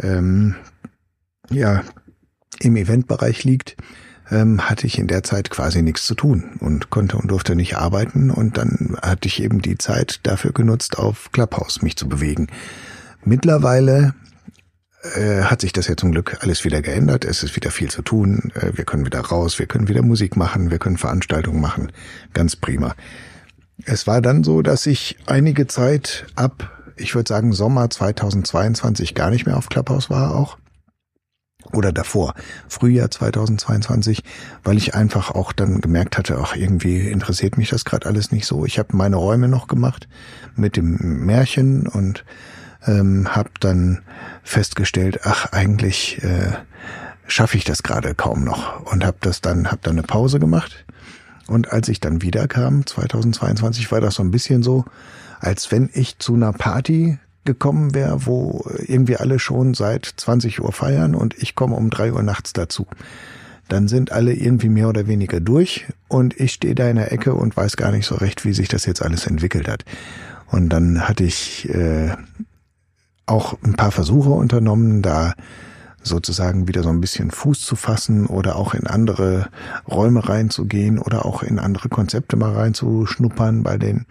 ähm, 0.00 0.54
ja 1.50 1.82
im 2.60 2.76
Eventbereich 2.76 3.44
liegt, 3.44 3.76
ähm, 4.30 4.68
hatte 4.68 4.86
ich 4.86 4.98
in 4.98 5.06
der 5.06 5.22
Zeit 5.22 5.50
quasi 5.50 5.82
nichts 5.82 6.06
zu 6.06 6.14
tun 6.14 6.56
und 6.60 6.90
konnte 6.90 7.16
und 7.16 7.30
durfte 7.30 7.54
nicht 7.54 7.76
arbeiten 7.76 8.30
und 8.30 8.58
dann 8.58 8.96
hatte 9.02 9.28
ich 9.28 9.42
eben 9.42 9.62
die 9.62 9.78
Zeit 9.78 10.20
dafür 10.24 10.52
genutzt, 10.52 10.98
auf 10.98 11.30
Clubhouse 11.32 11.82
mich 11.82 11.96
zu 11.96 12.08
bewegen. 12.08 12.48
Mittlerweile 13.24 14.14
äh, 15.14 15.42
hat 15.42 15.60
sich 15.60 15.72
das 15.72 15.88
ja 15.88 15.96
zum 15.96 16.12
Glück 16.12 16.38
alles 16.40 16.64
wieder 16.64 16.82
geändert. 16.82 17.24
Es 17.24 17.42
ist 17.42 17.56
wieder 17.56 17.70
viel 17.70 17.90
zu 17.90 18.02
tun. 18.02 18.52
Äh, 18.54 18.72
wir 18.76 18.84
können 18.84 19.06
wieder 19.06 19.20
raus, 19.20 19.58
wir 19.58 19.66
können 19.66 19.88
wieder 19.88 20.02
Musik 20.02 20.36
machen, 20.36 20.70
wir 20.70 20.78
können 20.78 20.98
Veranstaltungen 20.98 21.60
machen. 21.60 21.92
Ganz 22.32 22.56
prima. 22.56 22.94
Es 23.84 24.06
war 24.06 24.20
dann 24.20 24.42
so, 24.42 24.62
dass 24.62 24.86
ich 24.86 25.16
einige 25.26 25.68
Zeit 25.68 26.26
ab, 26.34 26.72
ich 26.96 27.14
würde 27.14 27.28
sagen 27.28 27.52
Sommer 27.52 27.88
2022 27.88 29.14
gar 29.14 29.30
nicht 29.30 29.46
mehr 29.46 29.56
auf 29.56 29.68
Clubhouse 29.68 30.10
war 30.10 30.34
auch 30.34 30.58
oder 31.72 31.92
davor, 31.92 32.34
Frühjahr 32.68 33.10
2022, 33.10 34.22
weil 34.62 34.76
ich 34.76 34.94
einfach 34.94 35.30
auch 35.30 35.52
dann 35.52 35.80
gemerkt 35.80 36.16
hatte, 36.16 36.38
ach, 36.40 36.54
irgendwie 36.54 37.08
interessiert 37.08 37.58
mich 37.58 37.70
das 37.70 37.84
gerade 37.84 38.06
alles 38.06 38.30
nicht 38.30 38.46
so. 38.46 38.64
Ich 38.64 38.78
habe 38.78 38.96
meine 38.96 39.16
Räume 39.16 39.48
noch 39.48 39.66
gemacht 39.66 40.08
mit 40.54 40.76
dem 40.76 41.26
Märchen 41.26 41.86
und 41.86 42.24
ähm, 42.86 43.34
habe 43.34 43.50
dann 43.60 44.02
festgestellt, 44.42 45.20
ach, 45.24 45.52
eigentlich 45.52 46.22
äh, 46.22 46.52
schaffe 47.26 47.56
ich 47.56 47.64
das 47.64 47.82
gerade 47.82 48.14
kaum 48.14 48.44
noch 48.44 48.92
und 48.92 49.04
habe 49.04 49.18
das 49.20 49.40
dann, 49.40 49.66
habe 49.66 49.80
dann 49.82 49.98
eine 49.98 50.06
Pause 50.06 50.38
gemacht. 50.38 50.84
Und 51.48 51.72
als 51.72 51.88
ich 51.88 51.98
dann 51.98 52.22
wiederkam, 52.22 52.86
2022, 52.86 53.90
war 53.90 54.00
das 54.00 54.14
so 54.14 54.22
ein 54.22 54.30
bisschen 54.30 54.62
so, 54.62 54.84
als 55.40 55.72
wenn 55.72 55.90
ich 55.92 56.18
zu 56.18 56.34
einer 56.34 56.52
Party 56.52 57.18
gekommen 57.48 57.94
wäre, 57.94 58.26
wo 58.26 58.64
irgendwie 58.86 59.16
alle 59.16 59.38
schon 59.38 59.72
seit 59.72 60.04
20 60.04 60.60
Uhr 60.60 60.70
feiern 60.70 61.14
und 61.14 61.34
ich 61.42 61.54
komme 61.54 61.76
um 61.76 61.88
drei 61.88 62.12
Uhr 62.12 62.22
nachts 62.22 62.52
dazu. 62.52 62.86
Dann 63.68 63.88
sind 63.88 64.12
alle 64.12 64.34
irgendwie 64.34 64.68
mehr 64.68 64.88
oder 64.88 65.06
weniger 65.06 65.40
durch 65.40 65.86
und 66.08 66.38
ich 66.38 66.52
stehe 66.52 66.74
da 66.74 66.88
in 66.88 66.96
der 66.96 67.10
Ecke 67.10 67.32
und 67.32 67.56
weiß 67.56 67.78
gar 67.78 67.90
nicht 67.90 68.06
so 68.06 68.16
recht, 68.16 68.44
wie 68.44 68.52
sich 68.52 68.68
das 68.68 68.84
jetzt 68.84 69.02
alles 69.02 69.26
entwickelt 69.26 69.66
hat. 69.66 69.86
Und 70.50 70.68
dann 70.68 71.08
hatte 71.08 71.24
ich 71.24 71.66
äh, 71.70 72.10
auch 73.24 73.56
ein 73.62 73.74
paar 73.74 73.92
Versuche 73.92 74.30
unternommen, 74.30 75.00
da 75.00 75.32
sozusagen 76.02 76.68
wieder 76.68 76.82
so 76.82 76.88
ein 76.88 77.00
bisschen 77.00 77.30
Fuß 77.30 77.60
zu 77.60 77.76
fassen 77.76 78.26
oder 78.26 78.56
auch 78.56 78.74
in 78.74 78.86
andere 78.86 79.48
Räume 79.88 80.28
reinzugehen 80.28 80.98
oder 80.98 81.24
auch 81.26 81.42
in 81.42 81.58
andere 81.58 81.88
Konzepte 81.88 82.36
mal 82.36 82.52
reinzuschnuppern 82.52 83.62
bei 83.62 83.78
den 83.78 84.06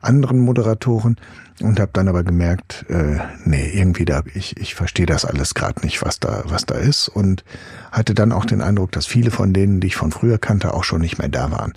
anderen 0.00 0.40
Moderatoren 0.40 1.16
und 1.62 1.80
habe 1.80 1.90
dann 1.92 2.08
aber 2.08 2.22
gemerkt, 2.22 2.84
äh, 2.88 3.18
nee, 3.44 3.70
irgendwie 3.72 4.04
da 4.04 4.22
ich 4.34 4.58
ich 4.58 4.74
verstehe 4.74 5.06
das 5.06 5.24
alles 5.24 5.54
gerade 5.54 5.80
nicht, 5.82 6.02
was 6.02 6.20
da 6.20 6.42
was 6.46 6.66
da 6.66 6.74
ist 6.74 7.08
und 7.08 7.44
hatte 7.92 8.14
dann 8.14 8.32
auch 8.32 8.44
den 8.44 8.60
Eindruck, 8.60 8.92
dass 8.92 9.06
viele 9.06 9.30
von 9.30 9.52
denen, 9.52 9.80
die 9.80 9.88
ich 9.88 9.96
von 9.96 10.12
früher 10.12 10.38
kannte, 10.38 10.74
auch 10.74 10.84
schon 10.84 11.00
nicht 11.00 11.18
mehr 11.18 11.28
da 11.28 11.50
waren. 11.50 11.72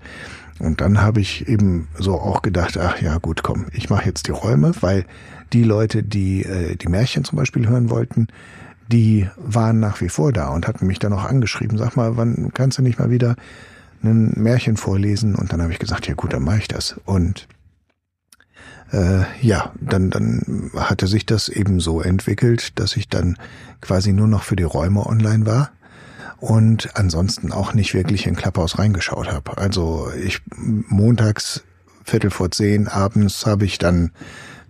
Und 0.60 0.82
dann 0.82 1.02
habe 1.02 1.22
ich 1.22 1.48
eben 1.48 1.88
so 1.98 2.16
auch 2.16 2.42
gedacht, 2.42 2.78
ach 2.78 3.02
ja, 3.02 3.18
gut, 3.18 3.44
komm, 3.44 3.68
ich 3.72 3.90
mache 3.90 4.06
jetzt 4.06 4.28
die 4.28 4.32
Räume, 4.32 4.74
weil 4.82 5.06
die 5.54 5.64
Leute, 5.64 6.04
die 6.04 6.44
äh, 6.44 6.76
die 6.76 6.90
Märchen 6.90 7.24
zum 7.24 7.38
Beispiel 7.38 7.68
hören 7.68 7.90
wollten, 7.90 8.28
die 8.92 9.30
waren 9.38 9.80
nach 9.80 10.02
wie 10.02 10.10
vor 10.10 10.34
da 10.34 10.50
und 10.50 10.68
hatten 10.68 10.88
mich 10.88 11.00
dann 11.00 11.14
auch 11.14 11.24
angeschrieben, 11.24 11.78
sag 11.78 11.96
mal, 11.96 12.18
wann 12.18 12.52
kannst 12.54 12.78
du 12.78 12.82
nicht 12.82 13.00
mal 13.00 13.12
wieder 13.12 13.36
ein 14.04 14.34
Märchen 14.36 14.78
vorlesen? 14.78 15.36
Und 15.36 15.54
dann 15.54 15.62
habe 15.62 15.72
ich 15.72 15.80
gesagt, 15.80 16.08
ja 16.08 16.16
gut, 16.16 16.34
dann 16.34 16.44
mache 16.44 16.60
ich 16.60 16.68
das. 16.68 16.96
Und 17.06 17.48
äh, 18.92 19.24
ja, 19.42 19.72
dann, 19.80 20.10
dann 20.10 20.72
hatte 20.76 21.08
sich 21.08 21.26
das 21.26 21.50
eben 21.50 21.80
so 21.80 22.02
entwickelt, 22.02 22.80
dass 22.80 22.96
ich 22.96 23.08
dann 23.08 23.38
quasi 23.82 24.12
nur 24.12 24.28
noch 24.28 24.44
für 24.44 24.56
die 24.56 24.64
Räume 24.64 25.06
online 25.06 25.46
war 25.46 25.72
und 26.40 26.96
ansonsten 26.96 27.52
auch 27.52 27.74
nicht 27.74 27.94
wirklich 27.94 28.26
in 28.26 28.36
Clubhouse 28.36 28.80
reingeschaut 28.80 29.32
habe. 29.32 29.58
Also 29.58 30.10
ich 30.24 30.42
montags 30.56 31.64
Viertel 32.04 32.32
vor 32.32 32.50
zehn 32.50 32.88
abends 32.88 33.46
habe 33.46 33.66
ich 33.66 33.78
dann 33.78 34.12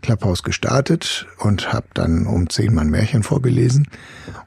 Clubhouse 0.02 0.44
gestartet 0.44 1.28
und 1.38 1.74
habe 1.74 1.88
dann 1.94 2.26
um 2.28 2.50
zehn 2.50 2.74
Mal 2.74 2.82
ein 2.82 2.90
Märchen 2.90 3.24
vorgelesen 3.24 3.88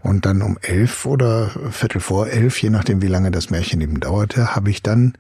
und 0.01 0.27
dann 0.27 0.43
um 0.43 0.59
elf 0.63 1.07
oder 1.07 1.51
Viertel 1.71 2.01
vor 2.01 2.29
elf, 2.29 2.61
je 2.63 2.71
nachdem 2.71 3.03
wie 3.03 3.09
lange 3.09 3.31
das 3.31 3.51
Märchen 3.51 3.81
eben 3.81 4.01
dauerte, 4.01 4.55
habe 4.55 4.71
ich 4.71 4.83
dann 4.83 5.15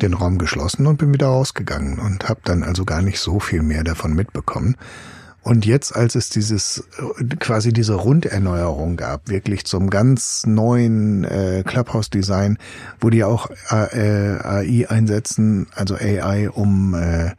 den 0.00 0.14
Raum 0.14 0.38
geschlossen 0.38 0.86
und 0.86 0.98
bin 0.98 1.12
wieder 1.12 1.26
rausgegangen 1.26 1.98
und 1.98 2.28
habe 2.28 2.40
dann 2.44 2.62
also 2.62 2.84
gar 2.84 3.02
nicht 3.02 3.20
so 3.20 3.40
viel 3.40 3.62
mehr 3.62 3.84
davon 3.84 4.14
mitbekommen. 4.14 4.76
Und 5.44 5.66
jetzt, 5.66 5.96
als 5.96 6.14
es 6.14 6.28
dieses 6.28 6.84
quasi 7.40 7.72
diese 7.72 7.94
Runderneuerung 7.94 8.96
gab, 8.96 9.28
wirklich 9.28 9.64
zum 9.64 9.90
ganz 9.90 10.46
neuen 10.46 11.24
äh, 11.24 11.64
Clubhouse-Design, 11.66 12.58
wo 13.00 13.10
die 13.10 13.24
auch 13.24 13.50
äh, 13.70 14.38
AI 14.40 14.86
einsetzen, 14.88 15.66
also 15.74 15.96
AI, 15.96 16.48
um 16.48 16.94
äh, 16.94 17.32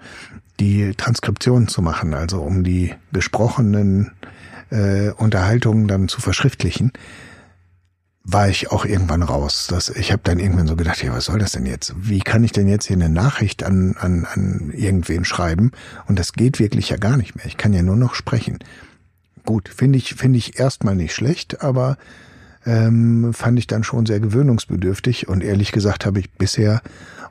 die 0.60 0.94
Transkription 0.96 1.68
zu 1.68 1.82
machen, 1.82 2.14
also 2.14 2.42
um 2.42 2.64
die 2.64 2.94
gesprochenen 3.12 4.12
äh, 4.70 5.12
Unterhaltungen 5.12 5.88
dann 5.88 6.08
zu 6.08 6.22
verschriftlichen, 6.22 6.92
war 8.24 8.48
ich 8.48 8.72
auch 8.72 8.86
irgendwann 8.86 9.22
raus. 9.22 9.68
Das, 9.70 9.90
ich 9.90 10.12
habe 10.12 10.22
dann 10.24 10.40
irgendwann 10.40 10.68
so 10.68 10.76
gedacht, 10.76 11.04
ja, 11.04 11.12
was 11.14 11.26
soll 11.26 11.40
das 11.40 11.52
denn 11.52 11.66
jetzt? 11.66 11.94
Wie 11.98 12.20
kann 12.20 12.44
ich 12.44 12.54
denn 12.54 12.70
jetzt 12.70 12.88
hier 12.88 12.96
eine 12.96 13.10
Nachricht 13.10 13.64
an, 13.64 13.96
an, 14.00 14.26
an 14.26 14.72
irgendwen 14.74 15.26
schreiben? 15.26 15.72
Und 16.08 16.18
das 16.18 16.34
geht 16.34 16.60
wirklich 16.60 16.90
ja 16.90 16.98
gar 16.98 17.18
nicht 17.18 17.36
mehr. 17.36 17.46
Ich 17.46 17.58
kann 17.58 17.74
ja 17.74 17.82
nur 17.82 17.98
noch 17.98 18.16
sprechen. 18.16 18.60
Gut, 19.46 19.68
finde 19.68 19.98
ich, 19.98 20.16
finde 20.16 20.38
ich 20.38 20.58
erstmal 20.58 20.96
nicht 20.96 21.14
schlecht, 21.14 21.62
aber 21.62 21.98
ähm, 22.66 23.34
fand 23.34 23.60
ich 23.60 23.68
dann 23.68 23.84
schon 23.84 24.06
sehr 24.06 24.20
gewöhnungsbedürftig 24.20 25.28
und 25.28 25.44
ehrlich 25.44 25.72
gesagt 25.72 26.06
habe 26.06 26.20
ich 26.20 26.32
bisher 26.32 26.82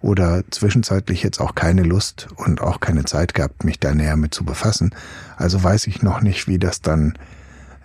oder 0.00 0.42
zwischenzeitlich 0.50 1.22
jetzt 1.22 1.40
auch 1.40 1.54
keine 1.54 1.82
Lust 1.82 2.28
und 2.36 2.60
auch 2.60 2.80
keine 2.80 3.04
Zeit 3.04 3.34
gehabt, 3.34 3.64
mich 3.64 3.78
da 3.78 3.94
näher 3.94 4.16
mit 4.16 4.34
zu 4.34 4.44
befassen. 4.44 4.94
Also 5.36 5.62
weiß 5.62 5.86
ich 5.86 6.02
noch 6.02 6.20
nicht, 6.20 6.48
wie 6.48 6.58
das 6.58 6.82
dann 6.82 7.14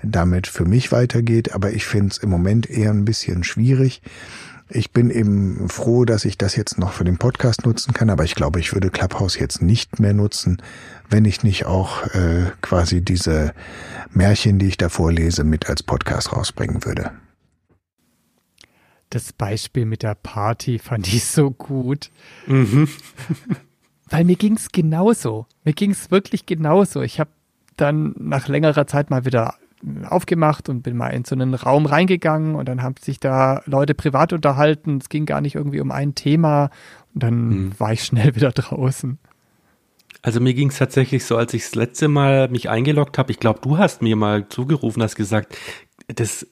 damit 0.03 0.47
für 0.47 0.65
mich 0.65 0.91
weitergeht, 0.91 1.53
aber 1.53 1.71
ich 1.71 1.85
finde 1.85 2.11
es 2.11 2.17
im 2.17 2.29
Moment 2.29 2.69
eher 2.69 2.91
ein 2.91 3.05
bisschen 3.05 3.43
schwierig. 3.43 4.01
Ich 4.69 4.91
bin 4.91 5.09
eben 5.09 5.69
froh, 5.69 6.03
dass 6.03 6.25
ich 6.25 6.37
das 6.37 6.55
jetzt 6.57 6.77
noch 6.77 6.91
für 6.91 7.05
den 7.05 7.17
Podcast 7.17 7.65
nutzen 7.65 7.93
kann, 7.93 8.09
aber 8.09 8.25
ich 8.25 8.35
glaube, 8.35 8.59
ich 8.59 8.73
würde 8.73 8.89
Clubhouse 8.89 9.39
jetzt 9.39 9.61
nicht 9.61 9.99
mehr 9.99 10.13
nutzen, 10.13 10.61
wenn 11.09 11.23
ich 11.23 11.43
nicht 11.43 11.65
auch 11.65 12.05
äh, 12.07 12.51
quasi 12.61 13.01
diese 13.01 13.53
Märchen, 14.11 14.59
die 14.59 14.67
ich 14.67 14.77
da 14.77 14.89
vorlese, 14.89 15.45
mit 15.45 15.69
als 15.69 15.83
Podcast 15.83 16.33
rausbringen 16.33 16.83
würde 16.83 17.11
das 19.09 19.33
Beispiel 19.33 19.85
mit 19.85 20.03
der 20.03 20.15
Party 20.15 20.79
fand 20.79 21.07
ich 21.07 21.25
so 21.25 21.51
gut. 21.51 22.09
Mhm. 22.45 22.87
Weil 24.09 24.23
mir 24.23 24.35
ging 24.35 24.55
es 24.55 24.71
genauso. 24.71 25.45
Mir 25.63 25.73
ging 25.73 25.91
es 25.91 26.11
wirklich 26.11 26.45
genauso. 26.45 27.01
Ich 27.01 27.19
habe 27.19 27.29
dann 27.75 28.15
nach 28.17 28.47
längerer 28.47 28.87
Zeit 28.87 29.09
mal 29.09 29.25
wieder 29.25 29.55
aufgemacht 30.09 30.69
und 30.69 30.81
bin 30.81 30.97
mal 30.97 31.09
in 31.09 31.23
so 31.23 31.35
einen 31.35 31.53
Raum 31.53 31.85
reingegangen 31.85 32.55
und 32.55 32.67
dann 32.67 32.81
haben 32.81 32.95
sich 32.99 33.19
da 33.19 33.61
Leute 33.65 33.93
privat 33.93 34.33
unterhalten. 34.33 34.97
Es 34.97 35.09
ging 35.09 35.25
gar 35.25 35.41
nicht 35.41 35.55
irgendwie 35.55 35.81
um 35.81 35.91
ein 35.91 36.15
Thema 36.15 36.71
und 37.13 37.23
dann 37.23 37.49
mhm. 37.49 37.79
war 37.79 37.93
ich 37.93 38.03
schnell 38.03 38.35
wieder 38.35 38.51
draußen. 38.51 39.19
Also 40.23 40.39
mir 40.39 40.53
ging 40.53 40.69
es 40.69 40.77
tatsächlich 40.77 41.25
so, 41.25 41.37
als 41.37 41.53
ich 41.53 41.63
das 41.63 41.75
letzte 41.75 42.07
Mal 42.07 42.49
mich 42.49 42.69
eingeloggt 42.69 43.17
habe, 43.17 43.31
ich 43.31 43.39
glaube, 43.39 43.59
du 43.61 43.77
hast 43.77 44.01
mir 44.01 44.15
mal 44.15 44.49
zugerufen, 44.49 45.03
hast 45.03 45.15
gesagt, 45.15 45.55
das 46.07 46.47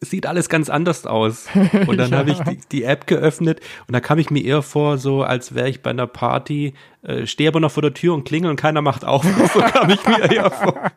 sieht 0.00 0.26
alles 0.26 0.48
ganz 0.48 0.70
anders 0.70 1.06
aus. 1.06 1.46
Und 1.86 1.98
dann 1.98 2.10
ja. 2.10 2.18
habe 2.18 2.30
ich 2.30 2.38
die, 2.40 2.58
die, 2.72 2.84
App 2.84 3.06
geöffnet 3.06 3.60
und 3.86 3.92
da 3.92 4.00
kam 4.00 4.18
ich 4.18 4.30
mir 4.30 4.42
eher 4.42 4.62
vor, 4.62 4.98
so 4.98 5.22
als 5.22 5.54
wäre 5.54 5.68
ich 5.68 5.82
bei 5.82 5.90
einer 5.90 6.06
Party, 6.06 6.74
äh, 7.02 7.26
stehe 7.26 7.48
aber 7.48 7.60
noch 7.60 7.70
vor 7.70 7.82
der 7.82 7.92
Tür 7.92 8.14
und 8.14 8.24
klingel 8.24 8.50
und 8.50 8.56
keiner 8.56 8.80
macht 8.82 9.04
auf. 9.04 9.24
so 9.54 9.60
kam 9.60 9.90
ich 9.90 10.04
mir 10.06 10.30
eher 10.30 10.50
vor. 10.50 10.90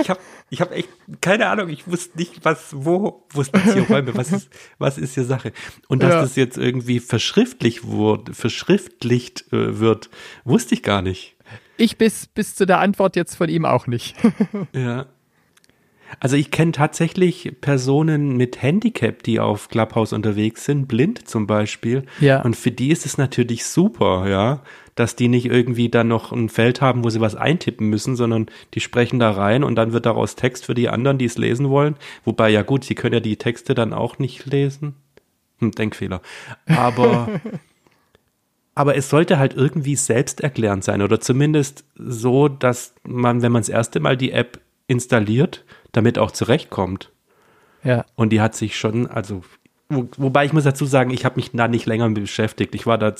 Ich 0.00 0.08
habe 0.08 0.20
ich 0.48 0.60
hab 0.62 0.72
echt 0.72 0.88
keine 1.20 1.48
Ahnung, 1.48 1.68
ich 1.68 1.86
wusste 1.86 2.16
nicht, 2.16 2.44
was, 2.44 2.70
wo, 2.72 3.26
wo 3.30 3.42
ist 3.42 3.54
hier 3.54 3.86
Räume, 3.86 4.16
was 4.16 4.32
ist, 4.32 4.48
was 4.78 4.96
ist 4.96 5.14
hier 5.14 5.24
Sache. 5.24 5.52
Und 5.88 6.02
dass 6.02 6.14
ja. 6.14 6.20
das 6.22 6.36
jetzt 6.36 6.56
irgendwie 6.56 7.00
verschriftlich 7.00 7.84
wurde, 7.84 8.32
verschriftlicht 8.32 9.52
äh, 9.52 9.78
wird, 9.78 10.08
wusste 10.44 10.74
ich 10.74 10.82
gar 10.82 11.02
nicht. 11.02 11.36
Ich 11.76 11.98
bis, 11.98 12.26
bis 12.26 12.54
zu 12.54 12.66
der 12.66 12.78
Antwort 12.80 13.14
jetzt 13.14 13.36
von 13.36 13.48
ihm 13.48 13.66
auch 13.66 13.86
nicht. 13.86 14.16
ja. 14.72 15.06
Also 16.20 16.36
ich 16.36 16.50
kenne 16.50 16.72
tatsächlich 16.72 17.56
Personen 17.60 18.36
mit 18.36 18.62
Handicap, 18.62 19.22
die 19.22 19.40
auf 19.40 19.68
Clubhouse 19.68 20.12
unterwegs 20.12 20.64
sind, 20.64 20.88
blind 20.88 21.28
zum 21.28 21.46
Beispiel. 21.46 22.04
Ja. 22.20 22.42
Und 22.42 22.56
für 22.56 22.70
die 22.70 22.90
ist 22.90 23.06
es 23.06 23.18
natürlich 23.18 23.66
super, 23.66 24.28
ja, 24.28 24.62
dass 24.94 25.16
die 25.16 25.28
nicht 25.28 25.46
irgendwie 25.46 25.88
dann 25.88 26.08
noch 26.08 26.32
ein 26.32 26.48
Feld 26.48 26.80
haben, 26.80 27.04
wo 27.04 27.10
sie 27.10 27.20
was 27.20 27.36
eintippen 27.36 27.88
müssen, 27.88 28.16
sondern 28.16 28.46
die 28.74 28.80
sprechen 28.80 29.18
da 29.18 29.30
rein 29.30 29.62
und 29.62 29.76
dann 29.76 29.92
wird 29.92 30.06
daraus 30.06 30.34
Text 30.34 30.64
für 30.66 30.74
die 30.74 30.88
anderen, 30.88 31.18
die 31.18 31.26
es 31.26 31.38
lesen 31.38 31.68
wollen. 31.68 31.96
Wobei 32.24 32.48
ja 32.50 32.62
gut, 32.62 32.84
sie 32.84 32.94
können 32.94 33.14
ja 33.14 33.20
die 33.20 33.36
Texte 33.36 33.74
dann 33.74 33.92
auch 33.92 34.18
nicht 34.18 34.46
lesen. 34.46 34.94
Hm, 35.58 35.72
Denkfehler. 35.72 36.20
Aber 36.66 37.28
aber 38.78 38.96
es 38.96 39.10
sollte 39.10 39.40
halt 39.40 39.54
irgendwie 39.54 39.96
selbsterklärend 39.96 40.84
sein 40.84 41.02
oder 41.02 41.20
zumindest 41.20 41.84
so, 41.96 42.46
dass 42.46 42.94
man, 43.02 43.42
wenn 43.42 43.50
man 43.50 43.62
das 43.62 43.68
erste 43.68 43.98
Mal 43.98 44.16
die 44.16 44.30
App 44.30 44.60
installiert, 44.86 45.64
damit 45.98 46.16
auch 46.16 46.30
zurechtkommt. 46.30 47.10
Ja. 47.82 48.06
Und 48.14 48.30
die 48.30 48.40
hat 48.40 48.54
sich 48.54 48.78
schon, 48.78 49.08
also 49.08 49.42
wo, 49.88 50.08
wobei 50.16 50.44
ich 50.44 50.52
muss 50.52 50.62
dazu 50.62 50.84
sagen, 50.84 51.10
ich 51.10 51.24
habe 51.24 51.36
mich 51.36 51.50
da 51.52 51.66
nicht 51.66 51.86
länger 51.86 52.08
mit 52.08 52.22
beschäftigt. 52.22 52.74
Ich 52.76 52.86
war 52.86 52.98
da 52.98 53.14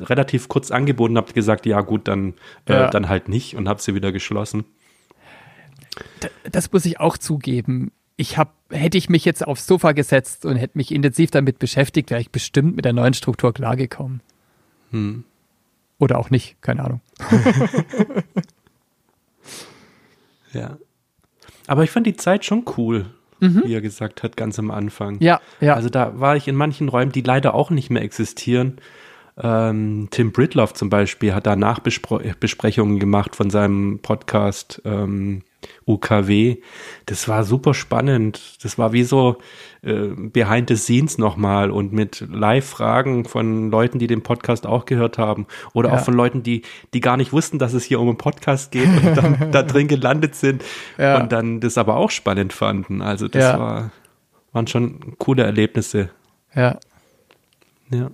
relativ 0.00 0.48
kurz 0.48 0.70
angeboten, 0.70 1.18
habe 1.18 1.32
gesagt, 1.34 1.66
ja 1.66 1.82
gut, 1.82 2.08
dann, 2.08 2.34
äh, 2.66 2.72
ja. 2.72 2.90
dann 2.90 3.10
halt 3.10 3.28
nicht 3.28 3.54
und 3.54 3.68
habe 3.68 3.82
sie 3.82 3.94
wieder 3.94 4.12
geschlossen. 4.12 4.64
Das 6.50 6.72
muss 6.72 6.86
ich 6.86 7.00
auch 7.00 7.18
zugeben. 7.18 7.92
Ich 8.16 8.38
habe, 8.38 8.52
hätte 8.70 8.96
ich 8.96 9.10
mich 9.10 9.26
jetzt 9.26 9.46
aufs 9.46 9.66
Sofa 9.66 9.92
gesetzt 9.92 10.46
und 10.46 10.56
hätte 10.56 10.78
mich 10.78 10.90
intensiv 10.90 11.30
damit 11.30 11.58
beschäftigt, 11.58 12.10
wäre 12.10 12.20
ich 12.20 12.30
bestimmt 12.30 12.76
mit 12.76 12.86
der 12.86 12.94
neuen 12.94 13.12
Struktur 13.12 13.52
klargekommen. 13.52 14.22
Hm. 14.90 15.24
Oder 15.98 16.18
auch 16.18 16.30
nicht, 16.30 16.62
keine 16.62 16.84
Ahnung. 16.84 17.00
ja. 20.54 20.78
Aber 21.72 21.84
ich 21.84 21.90
fand 21.90 22.06
die 22.06 22.16
Zeit 22.16 22.44
schon 22.44 22.66
cool, 22.76 23.06
mhm. 23.40 23.62
wie 23.64 23.72
er 23.72 23.80
gesagt 23.80 24.22
hat, 24.22 24.36
ganz 24.36 24.58
am 24.58 24.70
Anfang. 24.70 25.16
Ja, 25.20 25.40
ja. 25.58 25.72
Also 25.72 25.88
da 25.88 26.20
war 26.20 26.36
ich 26.36 26.46
in 26.46 26.54
manchen 26.54 26.90
Räumen, 26.90 27.12
die 27.12 27.22
leider 27.22 27.54
auch 27.54 27.70
nicht 27.70 27.88
mehr 27.88 28.02
existieren. 28.02 28.76
Ähm, 29.40 30.08
Tim 30.10 30.32
Britloff 30.32 30.74
zum 30.74 30.90
Beispiel 30.90 31.34
hat 31.34 31.46
da 31.46 31.56
Nachbesprechungen 31.56 32.98
gemacht 32.98 33.34
von 33.34 33.48
seinem 33.48 34.00
Podcast 34.00 34.82
ähm, 34.84 35.42
UKW. 35.86 36.58
Das 37.06 37.28
war 37.28 37.44
super 37.44 37.72
spannend. 37.72 38.58
Das 38.62 38.78
war 38.78 38.92
wie 38.92 39.04
so 39.04 39.38
äh, 39.82 40.08
behind 40.16 40.68
the 40.68 40.76
scenes 40.76 41.18
nochmal 41.18 41.70
und 41.70 41.92
mit 41.92 42.26
Live-Fragen 42.30 43.24
von 43.24 43.70
Leuten, 43.70 43.98
die 43.98 44.06
den 44.06 44.22
Podcast 44.22 44.66
auch 44.66 44.84
gehört 44.84 45.18
haben 45.18 45.46
oder 45.72 45.88
ja. 45.88 45.96
auch 45.96 46.04
von 46.04 46.14
Leuten, 46.14 46.42
die, 46.42 46.62
die 46.92 47.00
gar 47.00 47.16
nicht 47.16 47.32
wussten, 47.32 47.58
dass 47.58 47.72
es 47.72 47.84
hier 47.84 48.00
um 48.00 48.08
einen 48.08 48.18
Podcast 48.18 48.70
geht 48.70 48.88
und 48.88 49.16
dann 49.16 49.50
da 49.52 49.62
drin 49.62 49.88
gelandet 49.88 50.34
sind 50.34 50.62
ja. 50.98 51.20
und 51.20 51.32
dann 51.32 51.60
das 51.60 51.78
aber 51.78 51.96
auch 51.96 52.10
spannend 52.10 52.52
fanden. 52.52 53.00
Also 53.00 53.28
das 53.28 53.42
ja. 53.42 53.58
war, 53.58 53.90
waren 54.52 54.66
schon 54.66 55.16
coole 55.18 55.42
Erlebnisse. 55.42 56.10
Ja. 56.54 56.78
Ja. 57.90 58.10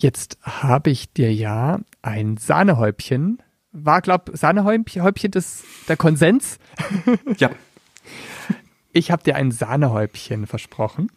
Jetzt 0.00 0.38
habe 0.42 0.90
ich 0.90 1.12
dir 1.12 1.32
ja 1.32 1.80
ein 2.02 2.36
Sahnehäubchen 2.36 3.42
war, 3.72 4.00
glaub, 4.00 4.30
Sahnehäubchen 4.32 5.30
das, 5.30 5.64
der 5.88 5.96
Konsens? 5.96 6.58
Ja. 7.38 7.50
Ich 8.92 9.12
habe 9.12 9.22
dir 9.22 9.36
ein 9.36 9.52
Sahnehäubchen 9.52 10.48
versprochen. 10.48 11.12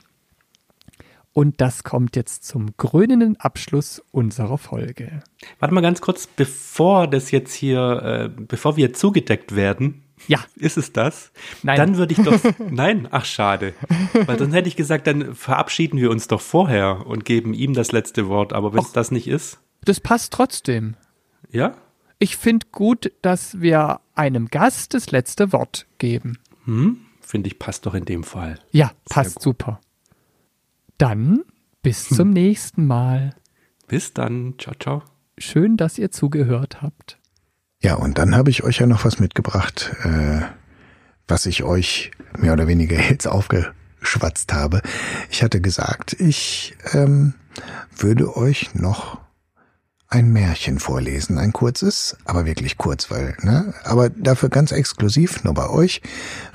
Und 1.32 1.60
das 1.60 1.84
kommt 1.84 2.16
jetzt 2.16 2.44
zum 2.44 2.78
krönenden 2.78 3.36
Abschluss 3.40 4.00
unserer 4.12 4.60
Folge. 4.60 5.24
Warte 5.58 5.74
mal 5.74 5.82
ganz 5.82 6.00
kurz, 6.00 6.28
bevor 6.28 7.08
das 7.08 7.32
jetzt 7.32 7.52
hier, 7.56 7.80
äh, 8.04 8.30
bevor 8.30 8.78
wir 8.78 8.94
zugedeckt 8.94 9.56
werden. 9.56 10.03
Ja. 10.28 10.40
Ist 10.56 10.78
es 10.78 10.94
das? 10.94 11.32
Nein. 11.64 11.78
Dann 11.78 11.98
würde 11.98 12.14
ich 12.14 12.22
doch, 12.22 12.40
nein, 12.70 13.08
ach 13.12 13.26
schade. 13.26 13.74
Weil 14.26 14.38
dann 14.38 14.54
hätte 14.54 14.68
ich 14.68 14.76
gesagt, 14.76 15.08
dann 15.08 15.36
verabschieden 15.36 16.00
wir 16.00 16.10
uns 16.12 16.28
doch 16.28 16.42
vorher 16.42 17.06
und 17.06 17.26
geben 17.26 17.54
ihm 17.54 17.74
das 17.74 17.92
letzte 17.92 18.28
Wort. 18.28 18.54
Aber 18.54 18.74
wenn 18.74 18.82
es 18.82 18.92
das 18.92 19.12
nicht 19.12 19.28
ist. 19.28 19.60
Das 19.86 20.00
passt 20.00 20.34
trotzdem. 20.34 20.96
Ja? 21.52 21.76
Ich 22.20 22.38
finde 22.38 22.68
gut, 22.72 23.12
dass 23.22 23.60
wir 23.60 24.00
einem 24.16 24.48
Gast 24.48 24.94
das 24.94 25.12
letzte 25.12 25.52
Wort 25.52 25.88
geben. 25.98 26.38
Hm, 26.66 26.98
finde 27.22 27.48
ich, 27.48 27.60
passt 27.60 27.86
doch 27.86 27.94
in 27.94 28.06
dem 28.06 28.24
Fall. 28.24 28.60
Ja, 28.72 28.92
passt 29.10 29.42
super. 29.42 29.82
Dann 30.98 31.44
bis 31.82 32.10
hm. 32.10 32.18
zum 32.18 32.30
nächsten 32.30 32.88
Mal. 32.88 33.36
Bis 33.88 34.14
dann. 34.14 34.56
Ciao, 34.58 34.74
ciao. 34.80 35.04
Schön, 35.38 35.78
dass 35.78 35.98
ihr 35.98 36.12
zugehört 36.12 36.82
habt. 36.82 37.20
Ja, 37.84 37.96
und 37.96 38.18
dann 38.18 38.34
habe 38.34 38.50
ich 38.50 38.64
euch 38.64 38.80
ja 38.80 38.88
noch 38.88 39.04
was 39.04 39.20
mitgebracht, 39.20 39.94
äh, 40.04 40.40
was 41.28 41.46
ich 41.46 41.64
euch 41.64 42.12
mehr 42.38 42.54
oder 42.54 42.66
weniger 42.68 42.98
jetzt 43.10 43.28
aufgeschwatzt 43.28 44.54
habe. 44.54 44.82
Ich 45.30 45.44
hatte 45.44 45.60
gesagt, 45.60 46.14
ich 46.14 46.76
ähm, 46.94 47.34
würde 47.96 48.38
euch 48.38 48.74
noch 48.74 49.20
ein 50.08 50.32
Märchen 50.32 50.80
vorlesen, 50.80 51.38
ein 51.38 51.52
kurzes, 51.52 52.16
aber 52.24 52.46
wirklich 52.46 52.78
kurz, 52.78 53.12
weil, 53.12 53.36
ne, 53.42 53.74
aber 53.84 54.10
dafür 54.10 54.48
ganz 54.48 54.72
exklusiv, 54.72 55.44
nur 55.44 55.56
bei 55.56 55.68
euch, 55.68 56.02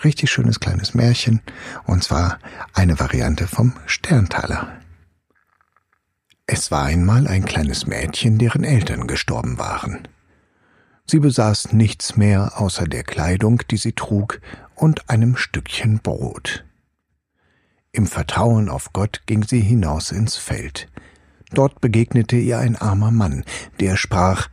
richtig 0.04 0.30
schönes 0.30 0.60
kleines 0.60 0.94
Märchen, 0.94 1.40
und 1.84 2.04
zwar 2.04 2.38
eine 2.72 3.00
Variante 3.00 3.48
vom 3.48 3.74
Sterntaler. 3.84 4.68
Es 6.46 6.70
war 6.70 6.84
einmal 6.84 7.26
ein 7.26 7.44
kleines 7.44 7.86
Mädchen, 7.86 8.38
deren 8.38 8.64
Eltern 8.64 9.06
gestorben 9.08 9.58
waren. 9.58 10.06
Sie 11.10 11.20
besaß 11.20 11.72
nichts 11.72 12.16
mehr 12.16 12.60
außer 12.60 12.86
der 12.86 13.02
Kleidung, 13.02 13.62
die 13.70 13.78
sie 13.78 13.92
trug, 13.92 14.40
und 14.74 15.10
einem 15.10 15.36
Stückchen 15.36 16.00
Brot. 16.00 16.64
Im 17.92 18.06
Vertrauen 18.06 18.68
auf 18.68 18.92
Gott 18.92 19.22
ging 19.26 19.42
sie 19.42 19.60
hinaus 19.60 20.12
ins 20.12 20.36
Feld, 20.36 20.88
Dort 21.52 21.80
begegnete 21.80 22.36
ihr 22.36 22.58
ein 22.58 22.76
armer 22.76 23.10
Mann, 23.10 23.44
der 23.80 23.96
sprach 23.96 24.48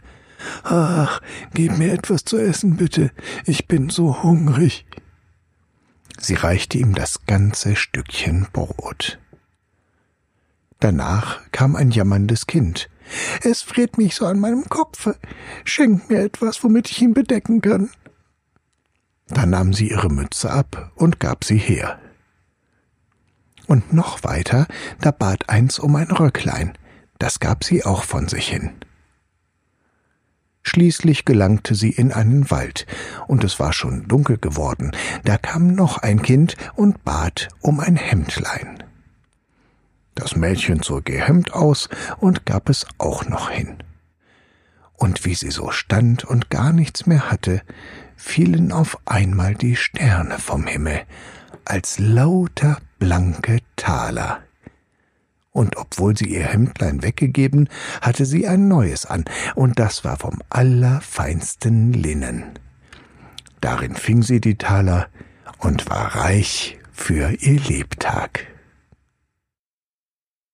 Ach, 0.63 1.21
gib 1.53 1.77
mir 1.77 1.91
etwas 1.91 2.23
zu 2.23 2.37
essen, 2.37 2.77
bitte, 2.77 3.11
ich 3.45 3.67
bin 3.67 3.89
so 3.89 4.21
hungrig. 4.21 4.85
Sie 6.19 6.35
reichte 6.35 6.77
ihm 6.77 6.93
das 6.93 7.25
ganze 7.25 7.75
Stückchen 7.75 8.47
Brot. 8.53 9.19
Danach 10.79 11.39
kam 11.51 11.75
ein 11.75 11.91
jammerndes 11.91 12.47
Kind. 12.47 12.89
Es 13.41 13.61
friert 13.61 13.97
mich 13.97 14.15
so 14.15 14.25
an 14.25 14.39
meinem 14.39 14.65
Kopfe. 14.69 15.15
Schenk 15.63 16.09
mir 16.09 16.21
etwas, 16.21 16.63
womit 16.63 16.89
ich 16.89 17.01
ihn 17.01 17.13
bedecken 17.13 17.61
kann. 17.61 17.89
Da 19.27 19.45
nahm 19.45 19.73
sie 19.73 19.89
ihre 19.89 20.09
Mütze 20.09 20.51
ab 20.51 20.91
und 20.95 21.19
gab 21.19 21.43
sie 21.43 21.57
her. 21.57 21.99
Und 23.67 23.93
noch 23.93 24.23
weiter, 24.23 24.67
da 25.01 25.11
bat 25.11 25.49
eins 25.49 25.79
um 25.79 25.95
ein 25.95 26.11
Röcklein 26.11 26.77
das 27.19 27.39
gab 27.39 27.63
sie 27.63 27.85
auch 27.85 28.03
von 28.03 28.27
sich 28.27 28.47
hin. 28.47 28.71
Schließlich 30.63 31.25
gelangte 31.25 31.75
sie 31.75 31.91
in 31.91 32.11
einen 32.11 32.49
Wald, 32.49 32.87
und 33.27 33.43
es 33.43 33.59
war 33.59 33.71
schon 33.71 34.07
dunkel 34.07 34.37
geworden, 34.37 34.91
da 35.23 35.37
kam 35.37 35.73
noch 35.73 35.99
ein 35.99 36.21
Kind 36.21 36.55
und 36.73 37.03
bat 37.03 37.49
um 37.61 37.79
ein 37.79 37.95
Hemdlein. 37.95 38.83
Das 40.15 40.35
Mädchen 40.35 40.81
zog 40.81 41.09
ihr 41.09 41.21
Hemd 41.21 41.53
aus 41.53 41.89
und 42.17 42.45
gab 42.45 42.69
es 42.69 42.87
auch 42.97 43.25
noch 43.25 43.49
hin. 43.49 43.77
Und 44.93 45.25
wie 45.25 45.35
sie 45.35 45.51
so 45.51 45.71
stand 45.71 46.23
und 46.23 46.49
gar 46.49 46.71
nichts 46.71 47.05
mehr 47.05 47.29
hatte, 47.29 47.61
fielen 48.15 48.71
auf 48.71 48.97
einmal 49.05 49.55
die 49.55 49.75
Sterne 49.75 50.39
vom 50.39 50.65
Himmel 50.65 51.01
als 51.65 51.99
lauter 51.99 52.77
blanke 52.97 53.59
Taler 53.75 54.41
und 55.55 55.77
obwohl 55.77 56.17
sie 56.17 56.25
ihr 56.25 56.43
Hemdlein 56.43 57.01
weggegeben, 57.01 57.69
hatte 58.01 58.25
sie 58.25 58.45
ein 58.45 58.67
neues 58.67 59.05
an, 59.05 59.23
und 59.55 59.79
das 59.79 60.03
war 60.03 60.17
vom 60.17 60.41
allerfeinsten 60.49 61.93
Linnen. 61.93 62.59
Darin 63.61 63.95
fing 63.95 64.21
sie 64.21 64.41
die 64.41 64.57
Taler 64.57 65.07
und 65.59 65.89
war 65.89 66.13
reich 66.17 66.77
für 66.91 67.31
ihr 67.39 67.61
Lebtag. 67.61 68.47